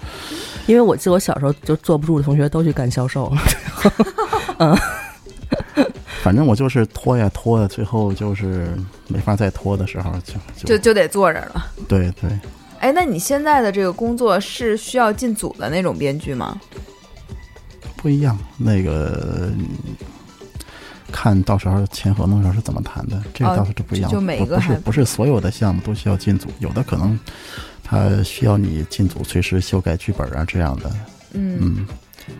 [0.67, 4.77] 因为我记得我小时候就坐不住的同学都去干销售了。
[6.21, 11.65] 反正我就是拖呀拖呀，最后就是没法再拖的时候就就就得坐着了。
[11.87, 12.29] 对对，
[12.79, 16.61] 哎，那你现在的这个工作是需要进组的那种编剧吗？
[17.97, 18.37] 不一样。
[18.57, 19.67] 那个嗯
[21.11, 24.09] 看到时候签合同的时候是怎么谈的，这个哦倒是不一样。
[24.09, 27.19] 就就每不不是不是所有的项目都需要进组，有的可能
[27.83, 30.89] 他需要你进组，随时修改剧本啊这样的。
[31.33, 31.87] 嗯，嗯，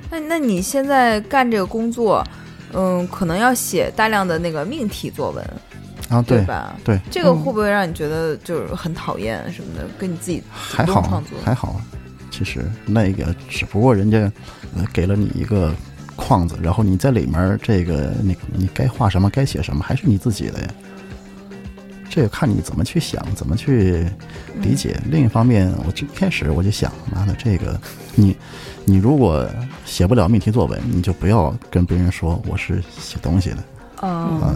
[0.10, 2.26] 那那你现在干这个工作，
[2.74, 5.46] 嗯，可能要写大量的那个命题作文，
[6.10, 6.76] 啊对吧？
[6.84, 9.88] 对，这个会不会让你觉得就是很讨厌什么的？
[9.98, 11.80] 跟你自己还好创作还好。
[12.30, 14.20] 其实那个只不过人家
[14.76, 15.76] 呃给了你一个
[16.22, 20.68] 框子，然后你在里面这个你你该画什么该写什么还是你自己的呀。
[22.10, 24.06] 这个看你怎么去想，怎么去
[24.62, 25.00] 理解。
[25.10, 27.80] 另一方面，我最开始我就想，妈的，这个
[28.16, 28.36] 你
[28.84, 29.48] 你如果
[29.86, 33.58] 写不了命题作文，你就不要跟别人说我是写东西的。
[34.02, 34.56] 哦嗯，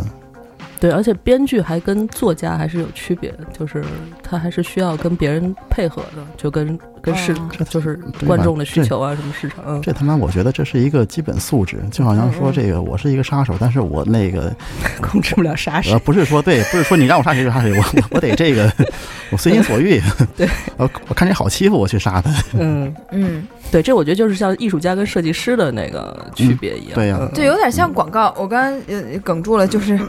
[0.79, 3.83] 对，而且编剧还跟作家还是有区别的，就是
[4.21, 14.53] 他还是需要跟别人配合的，就跟跟市、哦就是观众的需求啊，什么市场，嗯，这他妈，我觉得这是一个基本素质，就好像说这个我是一个杀手，但是我那个
[15.01, 15.99] 控制不了杀呃，手。
[15.99, 18.71] 不是说对，不是说你让我杀谁就杀谁，我我我得这个，
[19.31, 20.01] 我随心所欲。
[20.35, 22.31] 对，我我看你好欺负我去杀他。
[22.59, 26.95] 嗯，嗯，对，这我觉得就是像艺术家跟设计师的那个区别一样。
[26.95, 28.33] 对呀嗯对，有点像广告。
[28.37, 29.99] 我刚刚呃哽住了，就是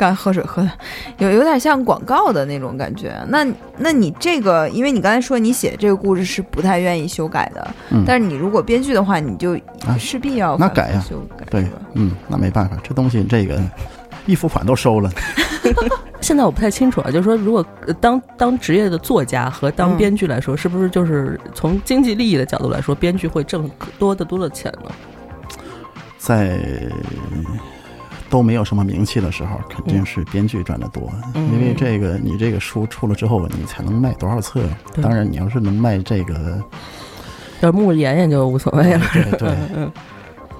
[0.00, 0.70] 刚喝水喝的，
[1.18, 3.14] 有有点像广告的那种感觉。
[3.28, 9.54] 那那你这个，因为你刚才说你写这个故事是不太愿意修改的，嗯，但是你如果编剧的话，你就
[9.86, 13.60] 啊势必要那改呀修改，对，嗯，那没办法，这东西这个
[14.24, 15.10] 预付款都收了。
[16.22, 24.90] 现在我不太清楚啊，就是说，如果呃当当职业的作家和当嗯编剧来说，是不是就是从经济利益的角度来说，编剧会挣多得多的钱呢？
[26.18, 26.60] 在
[28.30, 31.52] 都没有什么名气的时候，肯定是编剧赚的多，嗯。
[31.52, 34.68] 因为这个你这个书出了之后，你才能卖多少册呀。
[35.02, 36.62] 当然，你要是能卖这个，
[37.60, 39.02] 要是木妍妍就无所谓了。
[39.12, 39.92] 对 对， 嗯嗯，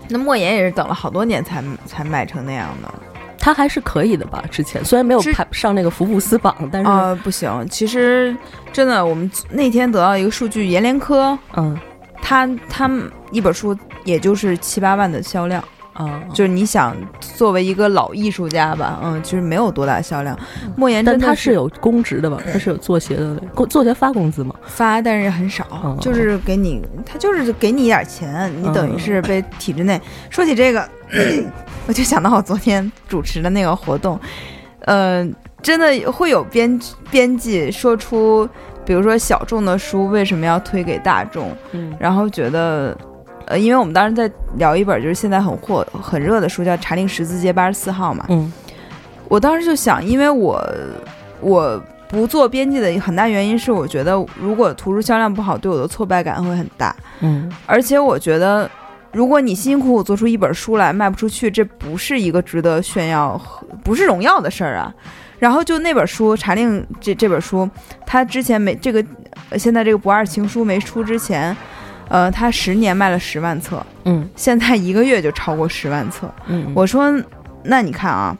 [0.08, 2.92] 那莫言也是等了好多年才才卖成那样的。
[3.38, 4.44] 他还是可以的吧？
[4.50, 4.84] 之前。
[4.84, 8.36] 虽然没有排上那个福布斯榜，但是、啊、不行，其实
[8.70, 11.78] 真的，我们那天得到一个数据，阎连科嗯。
[12.22, 12.88] 他他
[13.32, 15.64] 一本书也就是七八万的销量，
[16.06, 20.38] 啊，就是你想作为一个老艺术家吧，嗯，其实没有多大销量。
[20.76, 22.38] 莫言真的但他是有公职的吧？
[22.50, 23.36] 他是有作协的，
[23.68, 24.54] 作协发工资吗？
[24.64, 30.00] 发，但是很少，哦就是给你，他就是给你一点钱，你等于是被体制内。
[30.30, 30.88] 说起这个，
[31.86, 34.18] 我就想到我昨天主持的那个活动，
[34.86, 35.28] 呃，
[35.60, 38.48] 真的会有编编辑说出，
[38.86, 42.96] 比如说小众的书为什么要推给大众，嗯然后觉得。
[43.50, 48.24] 呃，因为我们当时在聊一本就是现在很火、很热的书，叫《查令十字街八十四号》嘛。
[48.28, 48.50] 嗯
[49.28, 50.64] 我当时就想，因为我
[51.40, 56.94] 我不做编辑的很大原因是，我觉得如果图书销量不好，对我的挫败感会很大。
[57.20, 58.70] 嗯而且我觉得，
[59.12, 64.94] 如果你辛辛苦苦做出一本书来卖不出去，这不是一个值得炫耀和、不是荣耀的事儿啊。
[65.40, 67.68] 然后就那本书《查令》这这本书，
[68.06, 69.04] 它之前没这个，
[69.50, 71.56] 呃现在这个不二情书没出之前，
[72.10, 76.28] 呃，他十年卖了十万册，嗯现在一个月就超过十万册。
[76.46, 77.08] 嗯，我说，
[77.62, 78.36] 那你看啊，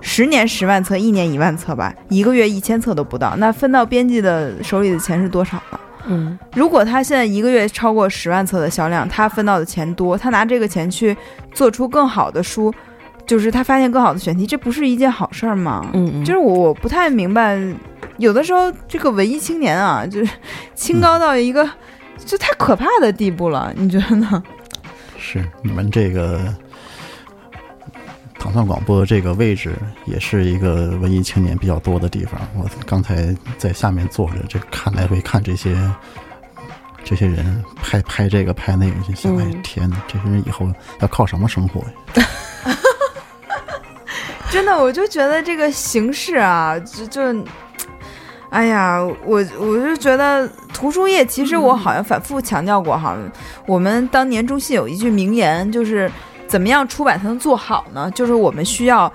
[0.00, 5.80] 十年十万册，一年一万册吧，一个月一千册都不到，那分到编辑的手里的钱是多少呢？
[6.06, 11.16] 嗯如果他现在一个月超过十万册的销量，他分到的钱多，他拿这个钱去
[11.52, 12.72] 做出更好的书，
[13.26, 15.84] 就是他发现更好的选题，这不是一件好事儿吗？
[15.92, 17.60] 嗯，就是我我不太明白，
[18.18, 20.32] 有的时候这个文艺青年啊，就是
[20.74, 21.68] 清高到一个
[22.24, 24.42] 就太可怕的地步了，你觉得呢？
[25.18, 26.54] 是你们这个
[28.38, 29.74] 糖蒜广播这个位置，
[30.06, 32.40] 也是一个文艺青年比较多的地方。
[32.56, 35.76] 我刚才在下面坐着，这看来回看这些
[37.04, 40.66] 这些人拍拍这个拍那个，就想，哎嗯天哪，这些人以后
[41.00, 42.26] 要靠什么生活呀？
[44.50, 47.44] 真的，我就觉得这个形式啊，就就，
[48.50, 53.16] 哎呀，我我就觉得图书业，其实我好像反复强调过哈，
[53.66, 56.10] 我们当年中戏有一句名言，就是
[56.46, 58.10] 怎么样出版才能做好呢？
[58.12, 59.12] 就是我们需要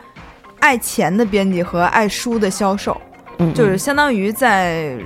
[0.60, 3.00] 爱钱的编辑和爱书的销售，
[3.38, 4.98] 嗯就是相当于在。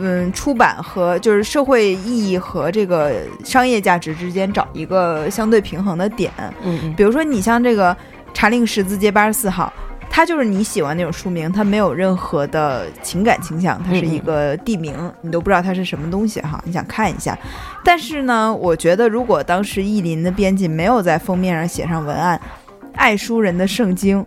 [0.00, 6.30] 嗯，出版和就是社会意义和这个商业价值之间找一个相对平衡的点。
[6.62, 7.92] 嗯嗯比如说，你像这个
[8.32, 9.72] 《查令十字街八十四号》，
[10.10, 17.38] 它就是你喜欢那种书名，它没有任何的情感倾向，它是一个地名，你都不知道它是什么东西哈，你想看一下。
[17.84, 22.40] 但是呢，我觉得如果当时意林的编辑没有在封面上写上文案
[22.96, 24.24] “爱书人的圣经”，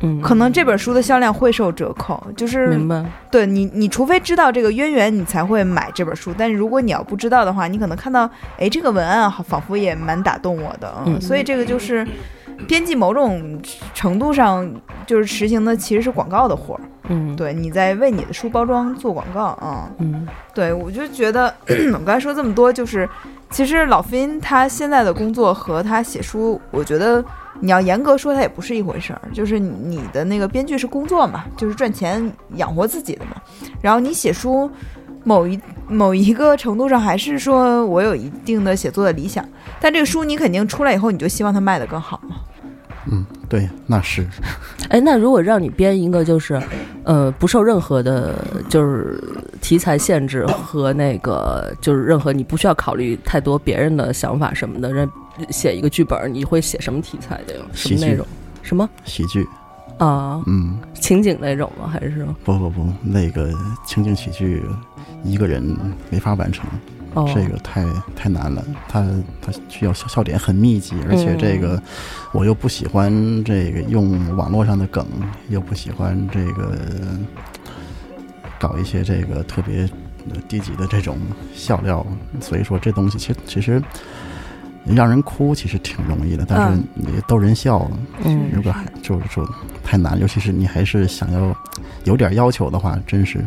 [0.00, 2.22] 嗯，可能这本书的销量会受折扣。
[2.36, 6.32] 就是明白，对你，你除非知道这个渊源，你才会买这本书。
[6.36, 12.06] 但是如果你要不知道的话，你可能看到，哎，这个文案好仿佛也蛮打动我的，嗯所以这个就是
[12.66, 13.60] 编辑某种
[13.94, 14.68] 程度上
[15.06, 16.80] 就是实行的其实是广告的活儿。
[17.08, 21.52] 嗯对，你在为你的书包装做广告啊、嗯对，我就觉得
[21.92, 23.08] 我刚才说这么多，就是
[23.50, 27.22] 其实老飞他现在的工作和他写书，我觉得
[27.60, 29.20] 你要严格说，他也不是一回事儿。
[29.32, 33.32] 就是你你的那个编剧是工作嘛，就是赚钱养活自己的嘛。
[33.82, 34.70] 然后你写书，
[35.24, 39.44] 某一某一个程度上还是说我有一定的写作的理想，
[39.80, 42.36] 但这个书你肯定出来以后，你就希望它卖得更好嘛。
[43.10, 44.26] 嗯，对，那是
[44.88, 46.60] 哎，那如果让你编一个，就是，
[47.04, 48.34] 呃，不受任何的，
[48.68, 49.22] 就是
[49.60, 55.08] 题材限制和那个，就是任何你不需要考虑太多别人的想法什么的，让
[55.50, 57.64] 写一个剧本，你会写什么题材的呀？
[57.72, 58.26] 什么内容？
[58.62, 59.46] 什么喜剧。
[59.98, 60.42] 啊？
[60.46, 61.88] 嗯，情景那种吗？
[61.92, 63.52] 还是不不不，那个
[63.86, 64.62] 情景喜剧
[65.22, 65.62] 一个人
[66.10, 66.66] 没法完成。
[67.14, 67.84] 哦，这个太
[68.16, 69.06] 太难了，它
[69.40, 71.80] 它需要笑笑点很密集，而且这个、
[72.32, 73.12] 我又不喜欢
[73.44, 75.06] 这个用网络上的梗，
[75.48, 76.78] 又不喜欢这个
[78.58, 79.88] 搞一些这个特别
[80.30, 81.18] 呃低级的这种
[81.54, 82.06] 笑料，
[82.40, 83.82] 所以说这东西其实其实
[84.86, 86.82] 让人哭其实挺容易的，但是
[87.28, 87.90] 逗人笑，
[88.24, 89.46] 嗯如果还就是说
[89.84, 91.54] 太难，尤其是你还是想要
[92.04, 93.44] 有点要求的话，真是。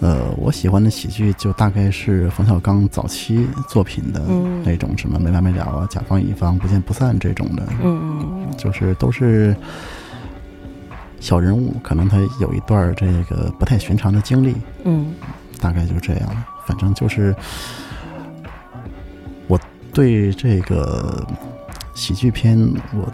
[0.00, 4.62] 呃，我喜欢的喜剧就大概是冯小刚早期作品的嗯。
[4.64, 9.56] 那种，什么没完没了啊、甲方乙方不见不散这种的，嗯就是都是
[11.18, 14.54] 小人物，可能他有一段这个不太寻常的经历，
[14.84, 15.14] 嗯。
[15.58, 16.44] 大概就这样。
[16.66, 17.34] 反正就是
[19.46, 19.58] 我
[19.94, 21.26] 对这个
[21.94, 22.58] 喜剧片，
[22.92, 23.10] 我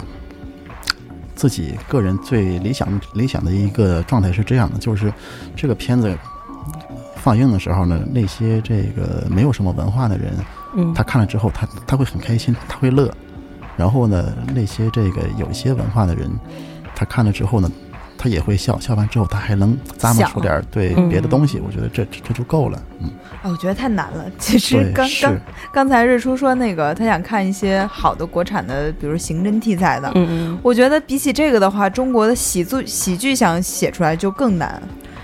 [1.37, 5.12] 自己个人最理想理想的一个状态是这样的，就是
[5.55, 6.18] 这个片子
[7.22, 10.32] 放映的时候呢，那些这个没有什么文化的人，
[10.74, 13.09] 嗯，他看了之后，他他会很开心，他会乐。
[13.76, 16.28] 然后呢，那些这个有一些文化的人，
[16.97, 17.70] 他看了之后呢，
[18.18, 22.82] 他也会笑，笑完之后他还能咂摸出点儿对嗯别的东西，我觉得这这这就够了。
[23.01, 23.09] 嗯，
[23.42, 24.24] 哎我觉得太难了。
[24.36, 25.40] 其实，刚刚，
[25.72, 30.11] 刚才日出说那个他想看一些好的国产的，比如刑侦题材的。
[30.16, 34.82] 嗯嗯，我觉得比起这个的话，中国的喜剧喜剧想写出来就更难。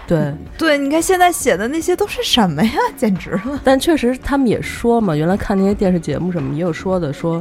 [0.08, 0.34] 对。
[0.58, 2.72] 对，你看现在写的那些都是什么呀？
[2.96, 3.60] 简直了！
[3.62, 7.40] 但确实，他们也说嘛，原来看那些电视节目什么也有说的，说，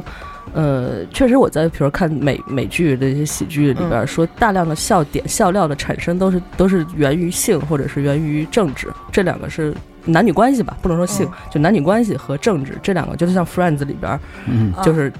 [0.52, 15.12] 呃，确实我在比如看美美剧这些喜剧里边说，大量的笑点、笑料的产生都是都是源于性或者是源于政治，这两个是男女关系吧，不能说性，嗯就男女关系和政治这两个，就是像 Friends 里边嗯，啊就是。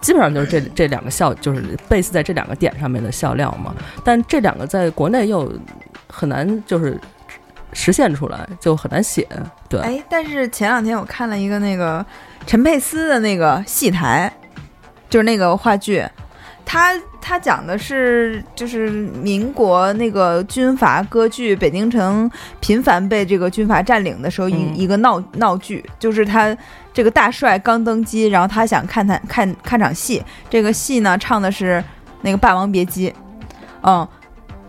[0.00, 3.74] 基本上就是这这两个笑，就是 base 在这两个点上面的笑料嘛。
[4.04, 5.52] 但这两个在国内又
[6.08, 7.00] 很难就是
[7.72, 9.26] 实现出来，就很难写。
[9.68, 12.04] 对，哎，但是前两天我看了一个那个
[12.46, 14.32] 陈佩斯的那个戏台，
[15.08, 16.04] 就是那个话剧，
[16.64, 22.30] 他他讲的是就是民国那个军阀割据，北京城
[22.60, 26.56] 频繁被这个军阀占领的时候，一、嗯一个闹闹剧，就是他
[26.92, 31.82] 这个大帅刚登基，然后他想看看看看场戏，这个戏呢唱的是
[32.22, 33.10] 那个《霸王别姬》，
[33.82, 34.06] 嗯，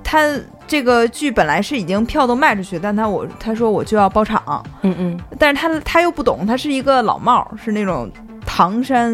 [0.03, 0.27] 他。
[0.65, 8.09] 这个剧本来是已经票都卖出去，但他我他说我就要包场，嗯嗯但是他他又不懂，他是一个老帽，是那种
[8.45, 9.13] 唐山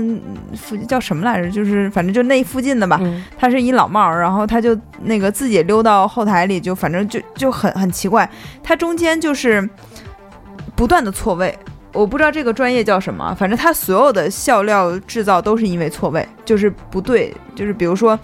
[0.55, 1.49] 附近叫什么来着？
[1.49, 2.99] 就是反正就那附近的吧。
[3.01, 8.29] 嗯他是一老帽，然后他就那个自己溜到后台里，就反正就就很很奇怪，
[8.63, 9.67] 他中间就是
[10.75, 11.57] 不断的错位。
[11.91, 18.17] 我不知道这个专业叫什么，反正他所有的笑料制造都是因为错位，就是不对，就是比如说，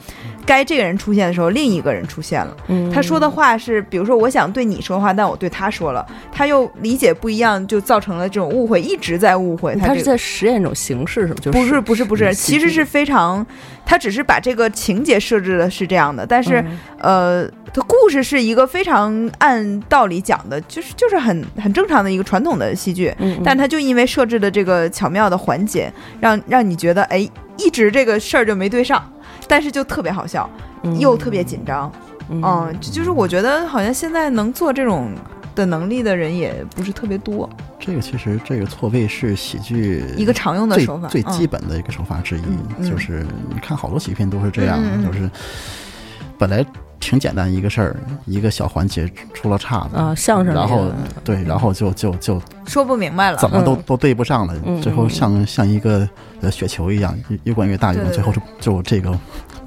[0.46, 2.56] 该这个人出现的时候，另一个人出现了。
[2.68, 9.76] 嗯，他说的话是，比如说我想对你说话，但我对他说了，他又理解不一样，就造成了这种误会，一直在误会。
[9.76, 11.36] 他是这个在实验一种形式，是吗？
[11.42, 13.46] 就是不是不是不是，其实是非常，
[13.86, 29.04] 他只是把这个情节设置的是这样的，但是、嗯呃，他故事是一个非常按道理讲的，就是就是很很正常的一个传统的戏剧，嗯，但他就因为设置的这个巧妙的环节，让让你觉得哎，一直这个事儿就没对上，
[29.48, 30.50] 但是就特别好笑，
[30.84, 31.00] 嗯。
[31.00, 31.92] 又特别紧张。
[32.30, 32.42] 嗯。
[32.44, 35.12] 嗯，就就是我觉得好像现在能做这种
[35.56, 42.42] 的能力的人也不是特别多，这个其实这个错位是喜剧一个常用的手法，最基嗯本的一个手法之一，
[42.78, 45.30] 嗯就是你看好多喜剧片都是这样，就是
[46.38, 46.66] 本来
[47.00, 50.92] 挺简单一个事儿，一个小环节出了岔子啊，相声里然后
[51.24, 53.38] 对，然后就就就说不明白了。
[53.38, 53.84] 怎么都、嗯。
[53.86, 56.08] 都对不上了，嗯最后像像一个
[56.42, 59.12] 呃雪球一样，越越滚越大，最后就就这个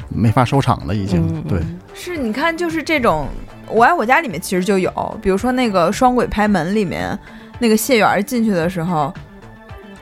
[0.08, 1.42] 没法收场了，已经、嗯。
[1.48, 1.60] 对。
[1.94, 3.26] 是，你看，就是这种
[3.72, 7.16] 《我爱我家》里面其实就有，比如说那个《双轨拍门》里面，
[7.58, 9.12] 那个谢元进去的时候，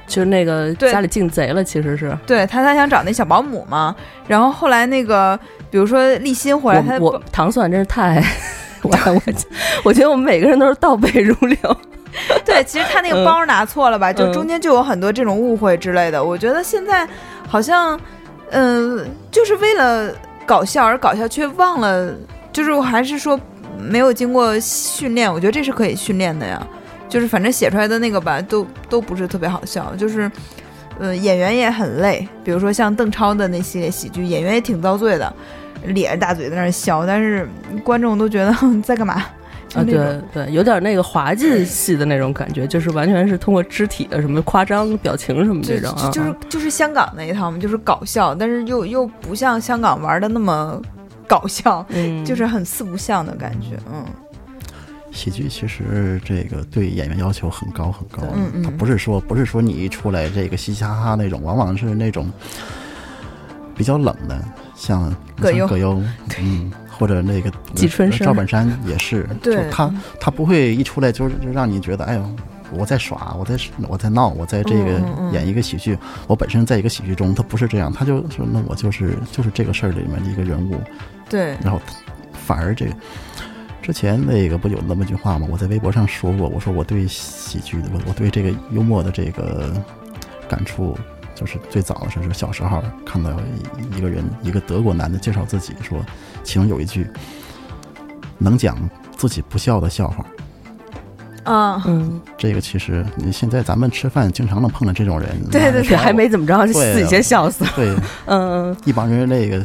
[0.06, 3.94] 就是那个家里进贼了，其实是对他他想找那小保姆嘛，
[4.28, 5.38] 然后后来那个，
[5.70, 8.22] 比如说立新回来，他我我糖蒜真是太。
[8.82, 9.20] 我我
[9.84, 11.56] 我觉得我们每个人都是倒背如流。
[12.44, 16.22] 对，其实他那个包拿错了吧，就嗯中间就有很多这种误会之类的。
[16.22, 17.08] 我觉得现在
[17.48, 17.98] 好像，
[18.50, 22.14] 嗯、就是为了搞笑而搞笑，却忘了，
[22.52, 23.40] 就是我还是说
[23.76, 26.64] 没有经过训练，我觉得这是可以训练的呀。
[27.16, 30.30] 就是反正写出来的那个吧，都都不是特别好笑，就是。
[30.98, 35.30] 呃，演员也很累，比如说像邓超的那系列喜剧，演员也挺遭罪的，
[35.84, 37.46] 咧着大嘴在那儿笑，但是
[37.84, 39.22] 观众都觉得你 在干嘛？
[39.74, 50.80] 啊，对对，有点那个滑稽戏的那种感觉，就是完全是通过肢体的什么夸张表情什么这种啊，就是就是香港那一套嘛，就是搞笑，但是又又不像香港玩的那么
[51.28, 53.76] 搞笑，嗯，就是很四不像的感觉。
[53.92, 54.02] 嗯，
[55.16, 58.62] 喜剧其实这个对演员要求很高很高，嗯嗯。
[58.62, 62.30] 他不是说不是说你一出来这个嘻嘻哈哈那种，往往是那种
[63.74, 64.40] 比较冷的，
[64.76, 65.66] 像葛优。
[65.66, 66.02] 葛优，
[66.38, 68.26] 嗯，或者那个 季春生。
[68.26, 69.56] 赵本山也是， 对。
[69.56, 72.36] 就他他不会一出来就就让你觉得，哎呦。
[72.72, 73.56] 我在耍，我在
[73.88, 75.00] 我在闹，我在这个
[75.32, 75.96] 演一个喜剧。
[76.26, 80.74] 我本身在一个喜剧中，他不是这样，他就说那我就是就是这个事儿里面的一个人物，
[81.30, 81.80] 对，然后
[82.32, 82.92] 反而这个
[83.86, 85.46] 之前那个不有那么句话吗？
[85.48, 89.72] 我在微博上说过，我说我对喜剧的，我我对这个幽默的这个
[90.48, 90.98] 感触，
[91.36, 96.04] 就是最早的时候是小时候看到一一个人，一个德国男的介绍自己说，
[96.42, 97.06] 其中有一句
[98.38, 98.76] 能讲
[99.16, 100.26] 自己不笑的笑话。
[101.44, 107.70] 啊，嗯，这个其实你现在咱们吃饭经常能碰到这种人，对对对还没怎么着，就自己先笑死了。
[107.76, 109.64] 对嗯一帮人那个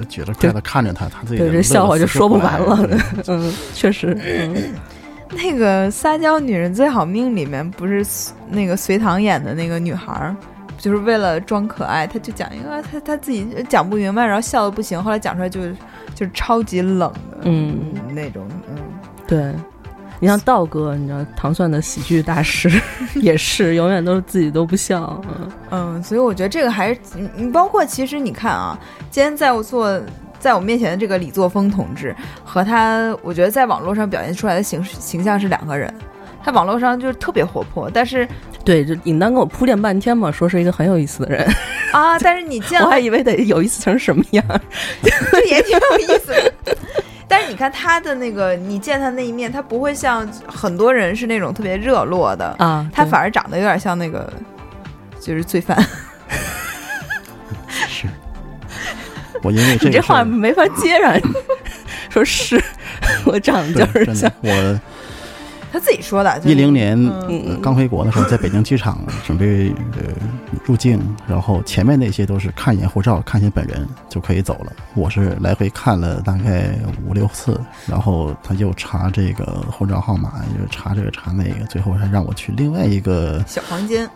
[0.00, 2.78] 呃举着筷子看着他，他自己对这笑话就说不完了
[3.28, 4.74] 嗯，确实，嗯
[5.30, 8.04] 那个《撒娇女人最好命》里面不是
[8.48, 10.34] 那个隋唐演的那个女孩儿。
[10.78, 15.60] 就是为了装可爱，她就讲一个她她自己讲不明白，然后笑的不行，后来讲出来就
[16.14, 18.76] 就是超级冷的，嗯，那种，嗯，
[19.26, 19.54] 对。
[20.20, 22.70] 你像道哥，你知道糖蒜的喜剧大师
[23.14, 25.20] 也是，永远都是自己都不笑。
[25.26, 28.78] 嗯嗯，所以我觉得这个还是你你包括其实你看啊，
[29.10, 30.00] 今天在我做
[30.38, 32.14] 在我面前的这个李作峰同志
[32.44, 35.92] 和他，我觉得在网络上表现出来的形形象是两个人。
[36.42, 38.26] 他网络上就是特别活泼，但是
[38.64, 41.46] 对，就尹丹给我铺垫半天嘛，说是一个很有意思的人
[41.92, 44.42] 啊，但是你 见我还以为得有意思成什么样，
[45.02, 46.32] 这也挺有意思
[46.64, 46.76] 的。
[47.30, 54.30] 但是你看他的那个，你见他那一面，他不会像很多人是那种特别热络的啊，他反而长得有点像那个，
[55.20, 55.80] 就是罪犯。
[57.88, 58.08] 是，
[59.44, 61.16] 我因为这你这话没法接上，
[62.10, 62.60] 说是
[63.24, 64.80] 我长得就是像我。
[65.72, 66.98] 他自己说的，一零年
[67.62, 70.02] 刚回国的时候，在北京机场准备呃
[70.64, 74.72] 入境，然后前面那些都是看一眼护照，看一眼本人就可以走了。
[74.94, 76.70] 我是来回看了大概
[77.06, 84.08] 五六次，然后他又查这个护照号码，又查这个查那个，最后还让我去另外一个小房间。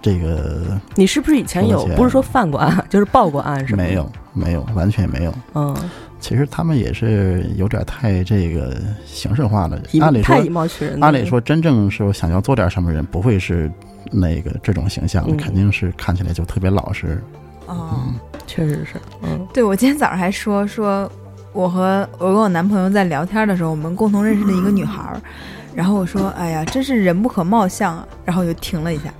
[0.00, 3.84] 这个你是不是以前有不是说犯过案， 就是报过案是吗？
[3.84, 5.34] 没有，没有，完全没有。
[5.54, 5.76] 嗯。
[6.20, 9.80] 其实他们也是有点太这个形式化了。
[10.00, 10.98] 按理说，以貌取人。
[11.02, 13.70] 按理说，真正说想要做点什么人，不会是
[14.10, 17.22] 那个这种形象，肯定是看起来就特别老实。
[17.66, 18.12] 哦，
[18.46, 19.00] 确实是。
[19.22, 21.10] 嗯，对，我今天早上还说说，
[21.52, 25.20] 我和我跟我男朋友在聊天的时候，我们共同认识的一个女孩儿，
[25.74, 28.08] 然后我说，哎呀，真是人不可貌相啊。
[28.24, 29.12] 然后就停了一下，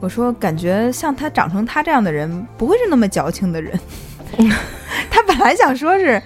[0.00, 3.78] 我说，感觉像她长成她这样的人，不会是那么矫情的人。
[5.10, 6.20] 他本来想说是，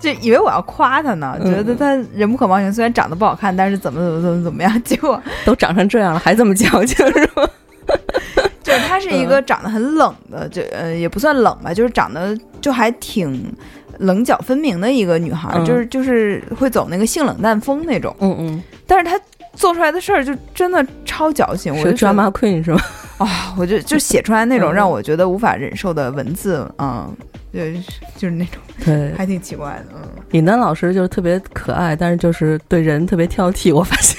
[0.00, 7.48] 就以为我要夸他呢，觉得他人不可貌相，虽然长得不好看，但是怎么怎么怎么怎么样， 结果都长成这样了，还这么矫情是吗？
[8.62, 13.50] 就是她是一个长得很冷的，就呃也不算冷吧，就是长得就还挺
[13.98, 19.18] 棱角分明的一个女孩，就是就是会走那个性冷淡风那种，嗯嗯，但是她
[19.54, 22.80] 做出来的事儿就真的超矫情，我就 drama queen 是吗？
[23.16, 27.10] 啊，我就就写出来那种让我觉得无法忍受的文字，嗯。
[27.50, 27.82] 对，
[28.16, 29.94] 就是那种，对，还挺奇怪的。
[29.94, 33.74] 嗯，李楠老师就是特别可爱，但是就是对人特别挑剔。
[33.74, 34.16] 我发现，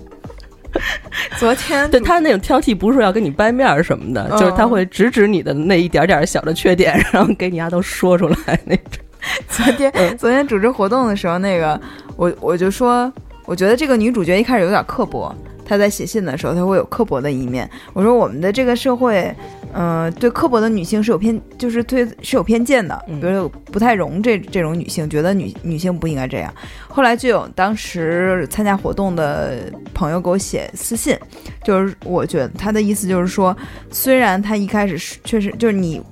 [1.38, 9.02] 昨天对他那种挑剔，不是说要跟你掰面儿什么的，就是他会直指你的那一点点小的缺点， 然后给你丫都说出来那种。
[9.48, 11.78] 昨天昨天组织活动的时候，那个
[12.16, 13.12] 我我就说，
[13.44, 15.34] 我觉得这个女主角一开始有点刻薄。
[15.70, 17.70] 她在写信的时候，他会有刻薄的一面。
[17.92, 19.32] 我说我们的这个社会。
[19.72, 26.52] 嗯，对刻薄的女性是有偏，就是对是有偏见的，比如不太容这这种女性，觉得女女性不应该这样。
[26.88, 31.16] 后来就有当时参加活动的朋友给我写私信，
[31.62, 33.56] 就是我觉得他的意思就是说，
[33.92, 36.02] 虽然他一开始是确实就是你，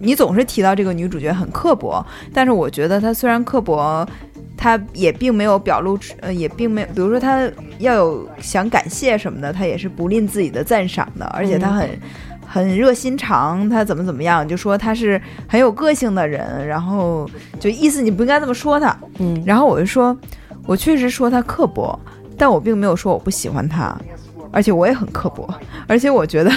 [0.00, 4.04] 你总是提到这个女主角很刻薄，但是我觉得她虽然刻薄，
[4.56, 11.88] 她也并没有表露，呃，也并没有，比如说他要有想感谢什么的，他也是不吝自己的赞赏的，而且他很。
[12.46, 17.28] 很热心肠，他怎么怎么样，就说他是很有个性的人，然后
[17.58, 20.16] 就意思你不应该这么说他，嗯，然后我就说，
[20.64, 21.98] 我确实说他刻薄，
[22.38, 23.98] 但我并没有说我不喜欢他，
[24.54, 25.52] 而且我也很刻薄，
[25.88, 26.50] 而且我觉得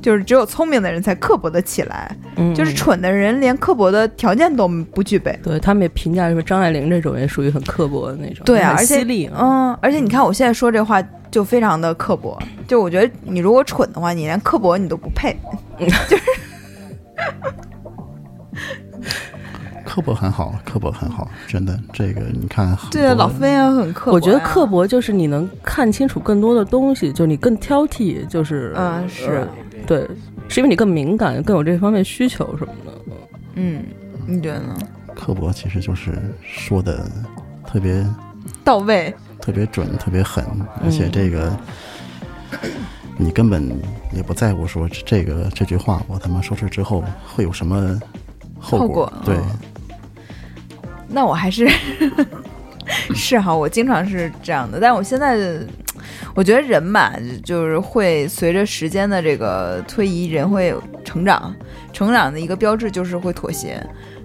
[0.00, 5.38] 就是只有聪明的人才刻薄的起来，嗯，就是蠢的人连刻薄的条件都不具备。
[5.42, 11.02] 对他们也评价说张爱玲这种也属于很刻薄的那种，对啊，而且利，嗯，而且你看我现在说这话。
[11.32, 12.38] 就非常的刻薄，
[12.68, 15.34] 就我觉得你如果蠢的话，你连刻薄你都不配，
[15.78, 16.22] 就 是
[19.92, 24.12] 刻薄很好，刻薄很好，真的，这个你看，对啊，老飞也很刻薄。
[24.12, 29.46] 我觉得刻薄就是你能看清楚更多的东西，就你更挑剔，就是啊，是
[29.86, 30.08] 对，
[30.48, 32.92] 是因为你更敏感，更有这方面需求什么的。
[33.56, 33.84] 嗯，
[34.26, 34.74] 你觉得呢？
[35.14, 37.06] 刻薄其实就是说的
[37.66, 38.02] 特别
[38.64, 39.14] 到位。
[39.42, 40.42] 特别准，特别狠，
[40.82, 41.54] 而且这个
[43.18, 43.70] 你根本
[44.10, 48.00] 也不在乎说这个这句话，我他妈说出之后会有什么
[48.58, 49.12] 后果？
[49.22, 49.36] 对，
[51.12, 51.68] 那我还是
[53.14, 55.38] 是哈，我经常是这样的，但我现在
[56.34, 57.12] 我觉得人嘛，
[57.44, 61.54] 就是会随着时间的这个推移，人会成长，
[61.92, 63.84] 成长的一个标志就是会妥协。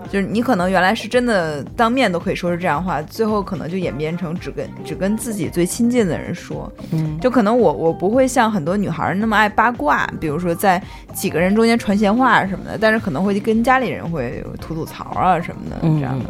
[0.10, 6.72] 就是你可能原来是真的当面都可以说是这样话，最后可能就演变成只跟只跟自己最亲近的人说。
[6.92, 10.82] 嗯，就可能我我不会像很多女孩那么爱八卦，比如说在
[11.14, 16.26] 几个人中间传闲话什么的，但是可能会跟家里人会吐吐槽啊什么的这样的，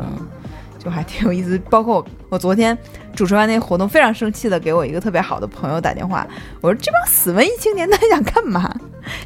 [0.88, 1.60] 就 还挺有意思。
[1.70, 2.78] 包括我我昨天
[3.14, 6.26] 主持完那活动，非常生气的给我一个特别好的朋友打电话，
[6.62, 8.74] 我说这帮死文艺青年他想干嘛？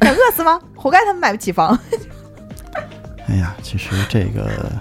[0.00, 0.60] 想饿死吗？
[0.74, 1.78] 活该他们买不起房。
[3.28, 4.72] 哎呀，其实这个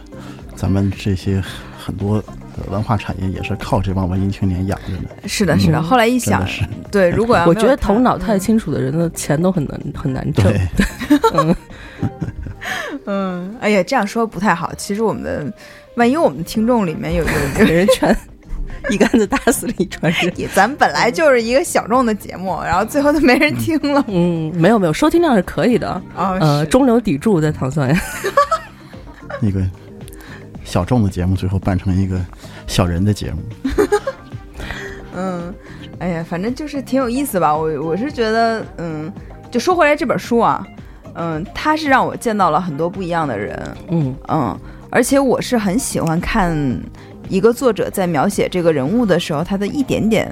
[0.56, 1.42] 咱们这些
[1.78, 5.78] 很多呃文化产业也是靠这帮文艺青年养着的，是的，是的。
[5.78, 10.44] 嗯后来一想，是对，如果要 我觉得头脑太清楚的人的钱都很难很难挣。
[10.46, 10.68] 对，
[11.34, 11.56] 嗯，
[13.06, 14.74] 嗯，哎呀，这样说不太好。
[14.76, 15.54] 其实我们的，
[15.96, 17.30] 万一我们的听众里面有有
[17.60, 18.16] 有给人全
[18.90, 20.34] 一竿子打死了一船人。
[20.38, 24.04] 也，咱本来就是一个小众的节目，然后最后都没人听了。
[24.10, 26.02] 嗯，没有没有，收听量是可以的。
[26.16, 28.02] 哦，呃，中流砥柱在糖蒜呀。
[29.42, 29.62] 那个
[30.64, 32.20] 小众的节目最后办成一个
[32.68, 33.40] 小人的节目，
[35.16, 35.54] 嗯，
[36.00, 37.56] 哎呀，反正就是挺有意思吧。
[37.56, 39.12] 我我是觉得，嗯，
[39.50, 40.66] 就说回来这本书啊，
[41.16, 44.60] 嗯，它是让我见到了很多不一样的人，嗯嗯，
[44.92, 46.56] 而且我是很喜欢看
[47.28, 50.32] 一个作者在描写这个人物的时候，他的一点点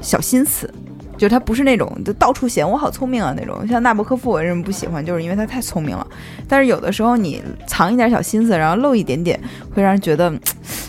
[0.00, 0.72] 小心思。
[1.18, 6.04] 就他不是那种就到处显我好聪明啊那种，像纳博科夫我为什么不喜欢，就是因为他太聪明了。
[6.48, 9.38] 但是有的时候你藏一点小心思，然后露一点点，
[9.72, 10.32] 会让人觉得，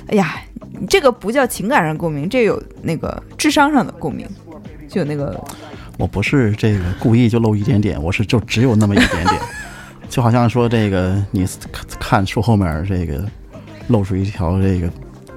[0.08, 0.42] 哎呀，
[0.90, 4.28] 这个不叫情感上共鸣，这有那个智商上的共鸣，
[4.90, 5.40] 就有那个
[6.00, 9.40] 我不是这个故意就露一点点，我是就只有那么一点点，
[10.14, 13.26] 就好像说这个你看看树后面这个
[13.88, 14.88] 露出一条这个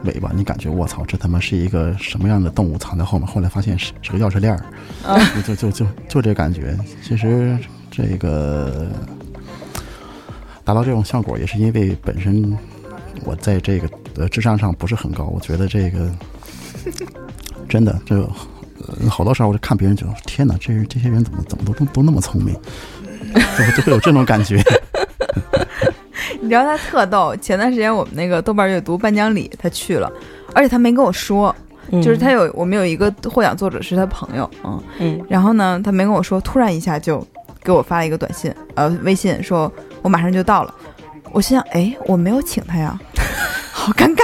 [0.04, 3.26] 尾巴，你感觉我操，这他妈是一个什么样的动物藏在后面？
[3.26, 4.62] 后来发现是是个钥匙链儿，
[5.34, 6.76] 就就就就就这感觉。
[7.02, 7.58] 其实
[7.90, 8.86] 这个
[10.62, 12.54] 达到这种效果，也是因为本身
[13.24, 16.12] 我在这个呃智商上不是很高，我觉得这个
[17.66, 18.24] 真的这个。
[18.24, 18.30] 呃
[19.08, 22.54] 好多时候我就看别人，觉得天哪，这这些人怎么怎么都都都那么聪明，
[23.58, 24.62] 就就会有这种感觉。
[26.40, 30.10] 你知道他特逗，前段时间我们那个豆瓣阅读颁奖礼他去了，
[30.54, 31.54] 而且他没跟我说，
[31.90, 37.26] 嗯就是他有我们有一个获奖作者是他朋友，嗯，嗯然后呢他没跟我说，突然一下就
[37.62, 39.72] 给我发了一个短信，呃，微信说
[40.02, 40.74] 我马上就到了，
[41.32, 42.98] 我心想，哎，我没有请他呀，
[43.72, 44.22] 好尴尬。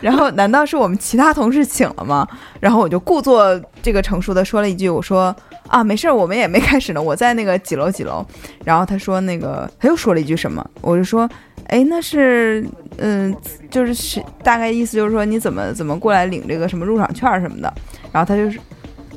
[0.00, 2.26] 然后难道是我们其他同事请了吗？
[2.58, 5.34] 然后我就故作这个成熟的说了一句，我说
[5.68, 8.24] 啊，没事儿，我们也没开始呢，我在那个几楼几楼。
[8.64, 11.28] 然后他说那个他又说了一句什么，我就说，
[11.66, 12.66] 哎，那是
[12.98, 13.34] 嗯、
[13.70, 17.72] 就是是大概意思就是说你怎么怎么过来领这个什么入场券什么的。
[18.10, 18.58] 然后他就是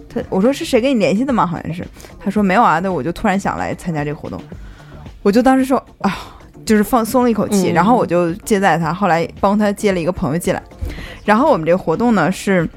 [0.10, 1.46] 他我说是谁跟你联系的吗？
[1.46, 1.86] 好像是
[2.20, 4.42] 他说没有啊，那我就突然想来参加这个活动，
[5.22, 6.14] 我就当时说啊。
[6.66, 7.74] 就是放松了一口气，嗯。
[7.74, 10.62] 然后我就接待他，后来帮他接了一个朋友进来，
[11.26, 12.68] 然后我们这个活动呢是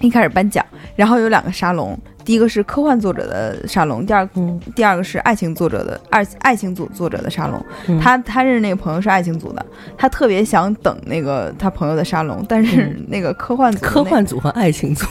[0.00, 0.64] 一开始颁奖，
[0.94, 4.60] 然后有两个沙龙，第一个是科幻作者的沙龙，第二嗯。
[4.74, 7.64] 第二个是爱情作者的爱爱情组作者的沙龙。
[7.88, 7.98] 嗯。
[8.00, 9.64] 他他认识那个朋友是爱情组的，
[9.96, 13.06] 他特别想等那个他朋友的沙龙，但是嗯。
[13.08, 15.06] 那个科幻科幻组和爱情组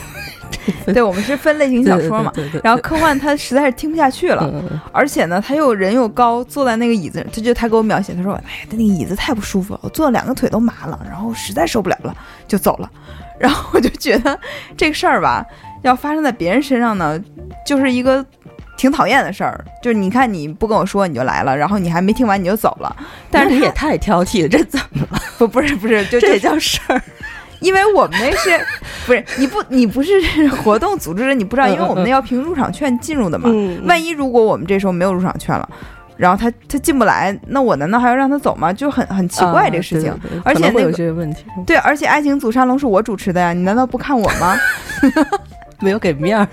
[0.94, 2.32] 对我们是分类型小说嘛。
[2.64, 4.50] 然后科幻他实在是听不下去了，
[4.92, 12.16] 而且呢，他又人又高，坐在那个椅子，他就他给我描写，他说：“哎呀，他那个椅子太不舒服了，我坐了两个腿都麻了，然后实在受不了了，
[12.48, 12.90] 就走了。
[13.38, 14.40] ”然后我就觉得
[14.78, 15.46] 这个事儿吧，
[15.84, 17.20] 要发生在别人身上呢，
[17.66, 18.26] 就是一个
[18.78, 19.64] 挺讨厌的事儿。
[19.84, 22.96] 就是你看你不跟我说你就来了，然后你还没听完你就走了，
[23.30, 25.22] 但是你也太挑剔了，这怎么了？
[25.38, 27.02] 不不是不是，就这就叫事儿？
[27.60, 28.50] 因为我们那是
[29.06, 30.12] 不是你不你不是
[30.64, 33.50] 活动组织人，你不知道，因为我们那要凭入场券进入的嘛。
[33.52, 35.68] 嗯万一如果我们这时候没有入场券了，
[36.18, 38.72] 然后他他进不来，那我难道还要让他走吗？
[38.74, 40.12] 就很很奇怪这个事情。
[40.12, 44.56] 啊对对对而且会有那个这个问题，对，而且爱情组沙龙是我主持的呀，你难道不看我吗？
[45.82, 46.48] 没有给面儿。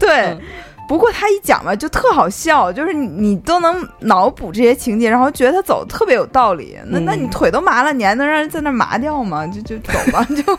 [0.00, 0.40] 对嗯。
[0.88, 6.78] 不过他一讲吧，就特好笑，就是你你都能脑补这些情节，然后觉得他走得特别有道理。
[6.86, 9.46] 那那你嗯腿都麻了，你还能让人在那麻掉吗？
[9.46, 10.58] 就就走吧，就。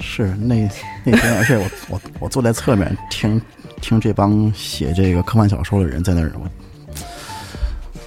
[0.00, 0.66] 是那
[1.04, 3.40] 那天，而且我我我坐在侧面听
[3.82, 6.48] 听这帮写这个科幻小说的人在那儿，我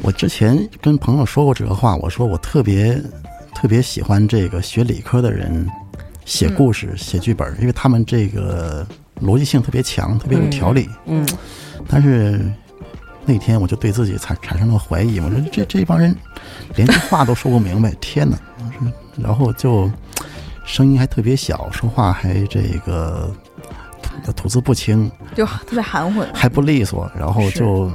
[0.01, 2.99] 我之前跟朋友说过这个话，我说我特别
[3.53, 5.69] 特别喜欢这个学理科的人
[6.25, 8.85] 写故事、写剧本，因为他们这个
[9.23, 10.89] 逻辑性特别强，特别有条理。
[11.05, 11.25] 嗯
[11.87, 12.39] 但是
[13.25, 16.15] 那天我就对自己产产生了怀疑，我说这这帮人
[16.75, 18.37] 连句话都说不明白， 天哪！
[19.17, 19.89] 然后就
[20.65, 23.33] 声音还特别小，说话还这个
[24.23, 26.27] 吐吐字不清，就特别含混。
[26.33, 27.91] 还不利索，然后就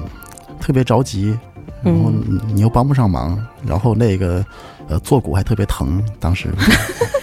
[0.60, 1.36] 特别着急，
[1.82, 2.10] 然后
[2.52, 4.44] 你又帮不上忙，然后那个
[4.88, 6.48] 呃坐骨还特别疼，当时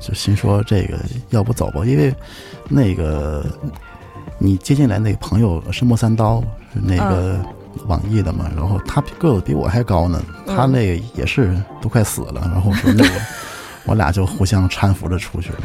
[0.00, 0.98] 就心说这个
[1.28, 2.14] 要不走吧，因为
[2.68, 3.44] 那个
[4.38, 6.42] 你接进来那个朋友是莫三刀，
[6.72, 7.38] 那个
[7.86, 13.10] 网易的嘛，然后他个子比我还高呢，他那个也是都快死了，然后说那个
[13.84, 15.58] 我俩就互相搀扶着出去了。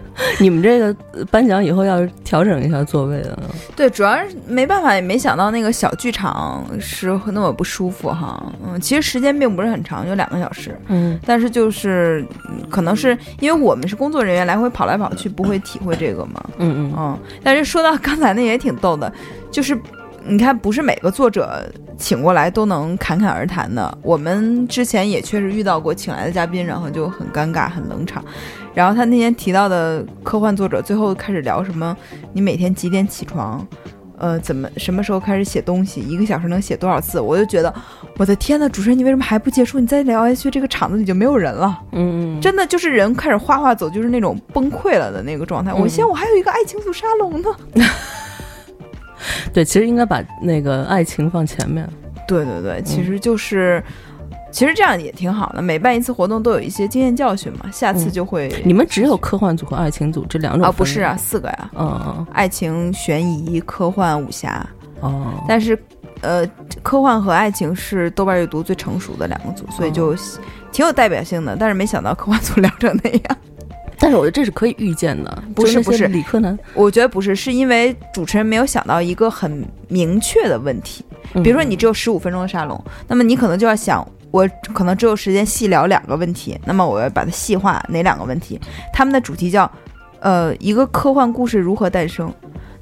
[0.38, 3.38] 你们这个呃颁奖以后要调整一下座位的，
[3.74, 8.40] 对，主要是没办法，也没想到那个小剧场是那么不舒服哈。
[8.66, 16.42] 嗯，其实时间并不是很长，就两个小时，嗯但是就是嗯可能是因为我们是工作人员，来回跑来跑去，不会体会这个嘛。
[16.58, 19.12] 嗯嗯嗯，但是说到刚才那也挺逗的，
[19.50, 19.78] 就是
[20.24, 21.64] 你看，不是每个作者
[21.96, 23.98] 请过来都能侃侃而谈的。
[24.02, 28.24] 我们之前也确实遇到过请来的嘉宾，然后就很尴尬、很冷场。
[28.74, 31.96] 然后他那天提到的科幻作者，最后开始聊什么？
[32.32, 33.66] 你每天几点起床？
[34.18, 36.02] 呃，怎么什么时候开始写东西？
[36.02, 37.18] 一个小时能写多少字？
[37.18, 37.74] 我就觉得，
[38.18, 39.80] 我的天呐，主持人你为什么还不结束？
[39.80, 41.80] 你再聊下去，这个场子里就没有人了。
[41.92, 45.72] 嗯嗯，真的就是人开始哗哗走，就是那种崩溃了的那个状态。
[45.72, 47.48] 我嗯现在我还有一个爱情组沙龙呢。
[49.52, 51.88] 对，其实应该把那个爱情放前面。
[52.26, 53.82] 对对对，其实就是，
[54.52, 55.60] 其实这样也挺好的。
[55.60, 58.52] 每办一次活动都有一些经验教训嘛，下次嗯就会。
[58.64, 60.70] 你们只有科幻组和爱情组这两种啊？
[60.70, 64.64] 分不是啊，，四个呀，嗯爱情、悬疑、科幻、武侠。
[65.00, 65.76] 哦，但是，
[66.20, 66.46] 呃，
[66.82, 70.14] 科幻和爱情是豆瓣阅读最成熟的两个组，所以就
[70.70, 71.56] 挺有代表性的。
[71.58, 73.36] 但是没想到科幻组 聊成那样。
[74.00, 81.04] 但是我觉得这是可以预见的，不是不是理科男，我觉得不是，是因为主持人没有想到一个很明确的问题。
[81.34, 88.58] 嗯比如说你只有十五分钟的沙龙，那么你可能就要想，我可能只有时间细聊两个问题，那么我要把它细化哪两个问题？
[88.92, 89.70] 他们的主题叫，
[90.18, 92.32] 呃，一个科幻故事如何诞生。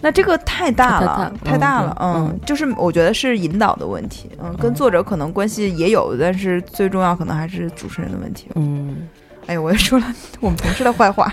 [0.00, 8.46] 那这个太大了，太大太大了，嗯嗯，就是我觉得是引导的问题，嗯，跟作者可能关系也有，但是最重要可能还是主持人的问题。
[8.54, 9.08] 嗯。
[9.48, 10.06] 哎呦，我又说了
[10.40, 11.32] 我们同事的坏话，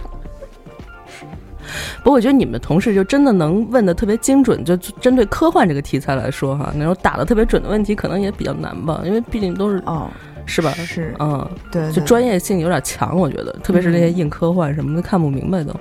[1.98, 10.10] 不过我觉得你们同事就真的能问的特别精准，就针对科幻这个题材来说哈，那种打的特别准的问题可能也比较难吧，因为毕竟都是哦，
[10.46, 10.72] 是吧？
[10.72, 15.72] 是，嗯，对，就对专业性有点强，我觉得，特别是那些硬科幻什么的看不明白都。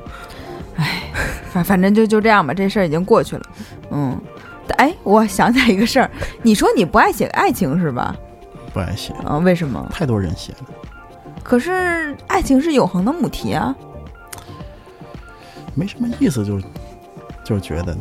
[0.77, 1.03] 哎
[1.53, 3.43] 反反正就就这样吧，这事儿已经过去了。
[3.93, 4.21] 嗯，
[4.77, 6.11] 哎，我想起来一个事儿，
[6.43, 8.17] 你说你不爱写爱情是吧？
[8.73, 9.89] 不爱写，啊，为什么？
[9.93, 10.59] 太多人写了。
[11.45, 13.77] 可是爱情是永恒的母题啊。
[15.75, 16.61] 没什么意思就，
[17.45, 17.97] 就是觉得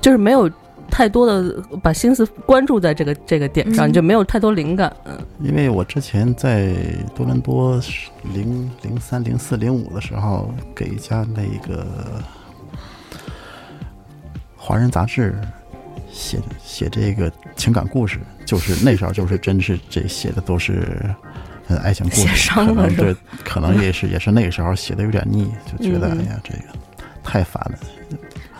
[0.00, 0.50] 就是没有
[0.90, 4.94] 太多的把心思关注在这个这个点上，嗯你就没有太多灵感。
[5.04, 6.72] 嗯因为我之前在
[7.14, 7.78] 多伦多
[8.32, 11.86] 零零三、零四、零五的时候，给一家那个
[14.56, 15.38] 华人杂志
[16.10, 21.14] 写写这个情感故事，就是那时候就是真是这写的都是
[21.68, 22.96] 呃爱情故写事，伤了是吧？
[22.96, 26.18] 可能对，可能也是也是那个时候写的有点腻，就觉得嗯。
[26.20, 26.60] 哎呀这个
[27.22, 27.78] 太烦了。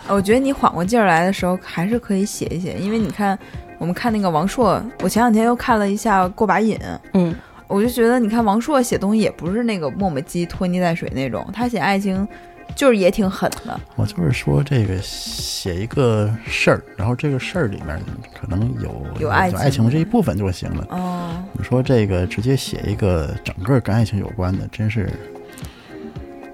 [0.07, 3.37] 我觉得你缓过劲儿来的时候，还是可以写一写，因为你看，
[3.77, 6.77] 我们看那个王朔，我前两天又看了一下《过把瘾》，
[7.13, 7.35] 嗯。
[7.67, 12.27] 我就觉得，你看王朔写东西也不是那个磨磨唧、拖泥带水那种，他写爱情
[12.75, 13.79] 就是也挺狠的。
[13.95, 17.99] 我就是说，这个写一个事儿，然后这个事儿里面
[18.39, 20.85] 可能有有爱情爱情这一部分就行了。
[20.89, 25.09] 哦，你说这个直接写一个整个跟爱情有关的，真是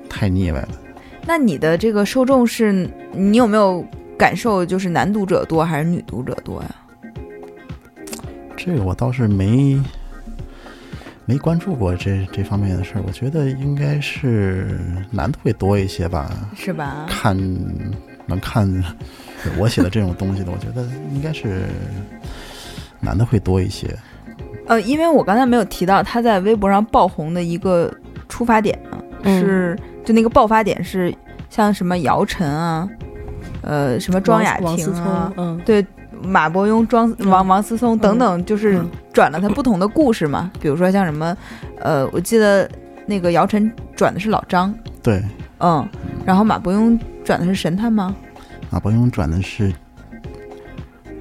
[0.07, 0.69] 太腻歪了。
[1.25, 3.83] 那你的这个受众是你有没有
[4.17, 6.75] 感受，就是男读者多还是女读者多呀？
[8.55, 9.81] 这个我倒是没
[11.31, 13.01] 没关注过这这方面的事儿。
[13.07, 14.77] 我觉得应该是
[15.09, 17.05] 男的会多一些吧，是吧？
[17.07, 17.33] 看
[18.25, 18.69] 能看
[19.57, 21.61] 我写的这种东西的，我觉得应该是
[22.99, 23.97] 男的会多一些。
[24.67, 27.89] 呃，因为我刚才没有提到他在微博上爆红的一个
[28.27, 28.77] 出发点
[29.23, 31.15] 是就那个爆发点是
[31.49, 32.85] 像什么姚晨啊，
[33.61, 35.85] 呃，什么庄雅婷啊，，嗯对，
[36.21, 40.51] 马伯庸、庄王王思聪等等，就是嗯转了他不同的故事嘛。
[40.61, 41.35] 比如说像什么，
[41.79, 42.69] 呃，我记得
[43.05, 45.21] 那个姚晨转的是老张，对，
[45.59, 45.87] 嗯，
[46.25, 48.15] 然后马伯庸转的是神探吗？
[48.69, 49.73] 马伯庸转的是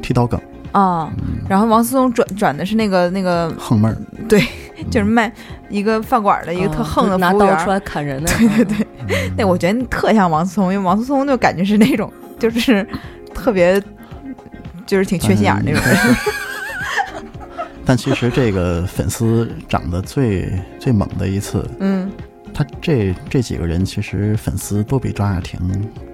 [0.01, 0.41] 剃刀梗、
[0.72, 1.11] 啊，
[1.49, 3.97] 然后王思聪转转的是那个那个，横妹儿，
[4.28, 4.41] 对
[4.78, 5.32] 嗯，就是卖
[5.68, 7.70] 一个饭馆的一个特横的拿刀出。
[7.70, 9.34] 来砍人的， 对对对，嗯。
[9.36, 12.86] 那我觉得特像王思聪，因为王思聪就感觉是那种就是
[13.34, 13.82] 特别
[14.86, 15.97] 就是挺缺心眼儿那种人。
[17.91, 22.09] 但其实这个粉丝涨得最最猛的一次，嗯
[22.55, 25.59] 他这这几个人其实粉丝都比张雅婷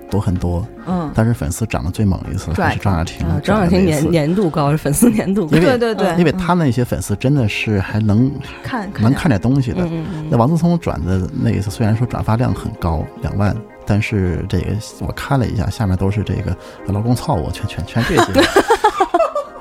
[0.08, 9.86] 多很多，嗯，但是粉丝涨得最猛的一次还是张雅婷啊，张雅婷年年度高，粉丝年度高对对对，因为他那些粉丝真的是还能看能看点东西的。
[10.30, 13.54] 那王思聪转的那一次，虽然说转发量很高，两万，
[13.84, 16.56] 但是这个我看了一下，下面都是这个
[16.86, 18.32] 劳工操我，全全全这些。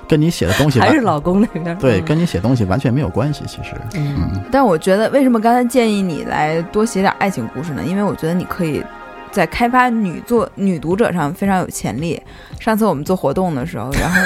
[0.08, 1.78] 跟你写的东西还是老公那边。
[1.78, 3.44] 对，嗯跟你写东西完全没有关系。
[3.48, 7.84] 其实，嗯嗯，但我觉得，为什么刚才建议你来多写点爱情故事呢？
[7.86, 8.84] 因为我觉得你可以
[9.32, 12.22] 在开发女作女读者上非常有潜力。
[12.60, 14.22] 上次我们做活动的时候，然后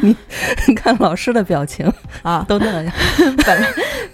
[0.00, 0.16] 你
[0.66, 1.90] 你看老师的表情
[2.22, 2.92] 啊， 都那样。
[3.44, 3.68] 本来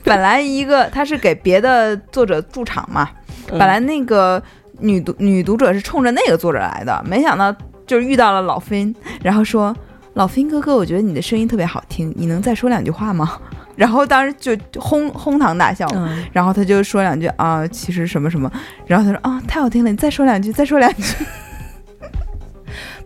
[0.04, 3.08] 本来一个他是给别的作者驻场嘛，
[3.50, 4.42] 嗯本来那个
[4.80, 7.54] 女读女读者是冲着那个作者来的，没想到
[7.86, 8.92] 就是遇到了老飞，
[9.22, 9.74] 然后说
[10.14, 13.38] 老飞哥哥，我觉得你的声音特别好听，你能再说两句话吗？
[13.74, 15.86] 然后当时就哄哄堂大笑。
[15.94, 18.50] 嗯，然后他就说两句啊，其实什么什么，
[18.86, 21.14] 然后他说啊，太好听了，你再说两句，再说两句。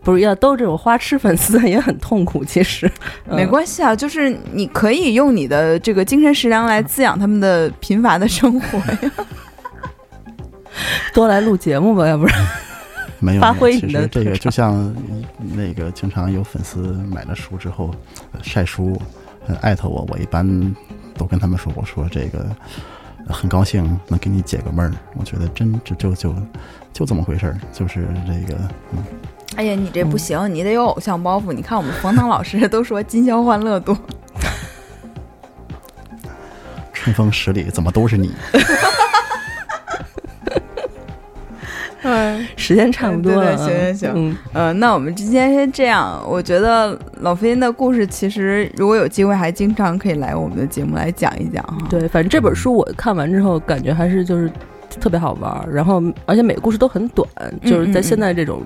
[0.02, 2.88] 不是要都这种花痴粉丝也很痛苦，其实
[3.28, 8.98] 没关系啊，就是你可以用你的这个精神食粮来滋养他们的贫乏的生活呀。
[11.12, 12.36] 多来录节目吧，要不然
[13.18, 13.40] 没有。
[13.40, 14.94] 发挥你的其实这个就像
[15.38, 16.78] 那个经常有粉丝
[17.10, 17.94] 买了书之后
[18.32, 19.00] 呃晒书，
[19.46, 20.74] 呃艾特我，我一般
[21.16, 22.46] 都跟他们说，我说这个
[23.26, 24.92] 呃很高兴能给你解个闷儿。
[25.14, 26.34] 我觉得真就就就
[26.92, 28.58] 就这么回事儿，就是这个
[28.92, 29.04] 嗯
[29.56, 31.52] 哎呀，你这不行，你得有偶像包袱。
[31.52, 33.96] 你看我们冯唐老师 都说今宵欢乐多，
[36.92, 38.34] 春风十里怎么都是你。
[42.06, 43.56] 嗯时间差不多了。
[43.56, 46.22] 对对行行行嗯，呃，那我们今天先这样。
[46.28, 51.78] 我觉得老飞的故事其实如果有机会，还经常可以来我们的节目来讲一讲哈。
[51.90, 54.50] 对，反正这本书我看完之后，感觉还是就是
[55.00, 57.28] 特别好玩儿，然后而且每个故事都很短，
[57.64, 58.62] 就是在现在这种。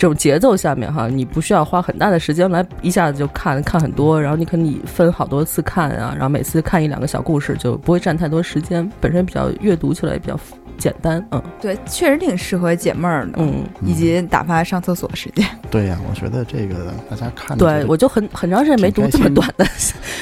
[0.00, 10.38] 这种节奏下面哈，你不需要花很大的时间来一下子就看看很多，然后你可以分好多次看啊，然后每次看一两个小故事，就不会占太多时间，本身比较阅读起来也比较
[10.78, 15.46] 简单，嗯对，确实挺适合解闷儿的，嗯，以及打发上厕所时间。
[15.70, 19.66] 对呀、我觉得这个大家看着对我就很很长时间没读这么短的，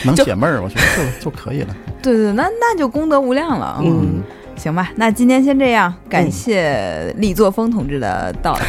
[0.04, 1.76] 能解闷儿，我觉得就 就可以了。
[2.02, 3.80] 对对，那那就功德无量了。
[3.84, 4.22] 嗯，
[4.56, 8.64] 行吧，那今天先这样，感谢李作峰同志的到来。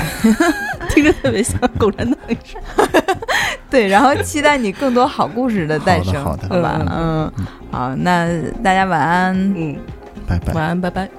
[0.89, 2.17] 听着特别像共产党。
[3.69, 6.81] 对，然后期待你更多好故事的诞生，好的好的吧？
[6.89, 8.27] 嗯嗯，好，那
[8.63, 9.35] 大家晚安。
[9.55, 9.75] 嗯，
[10.27, 10.53] 拜拜。
[10.53, 11.09] 晚安，拜拜。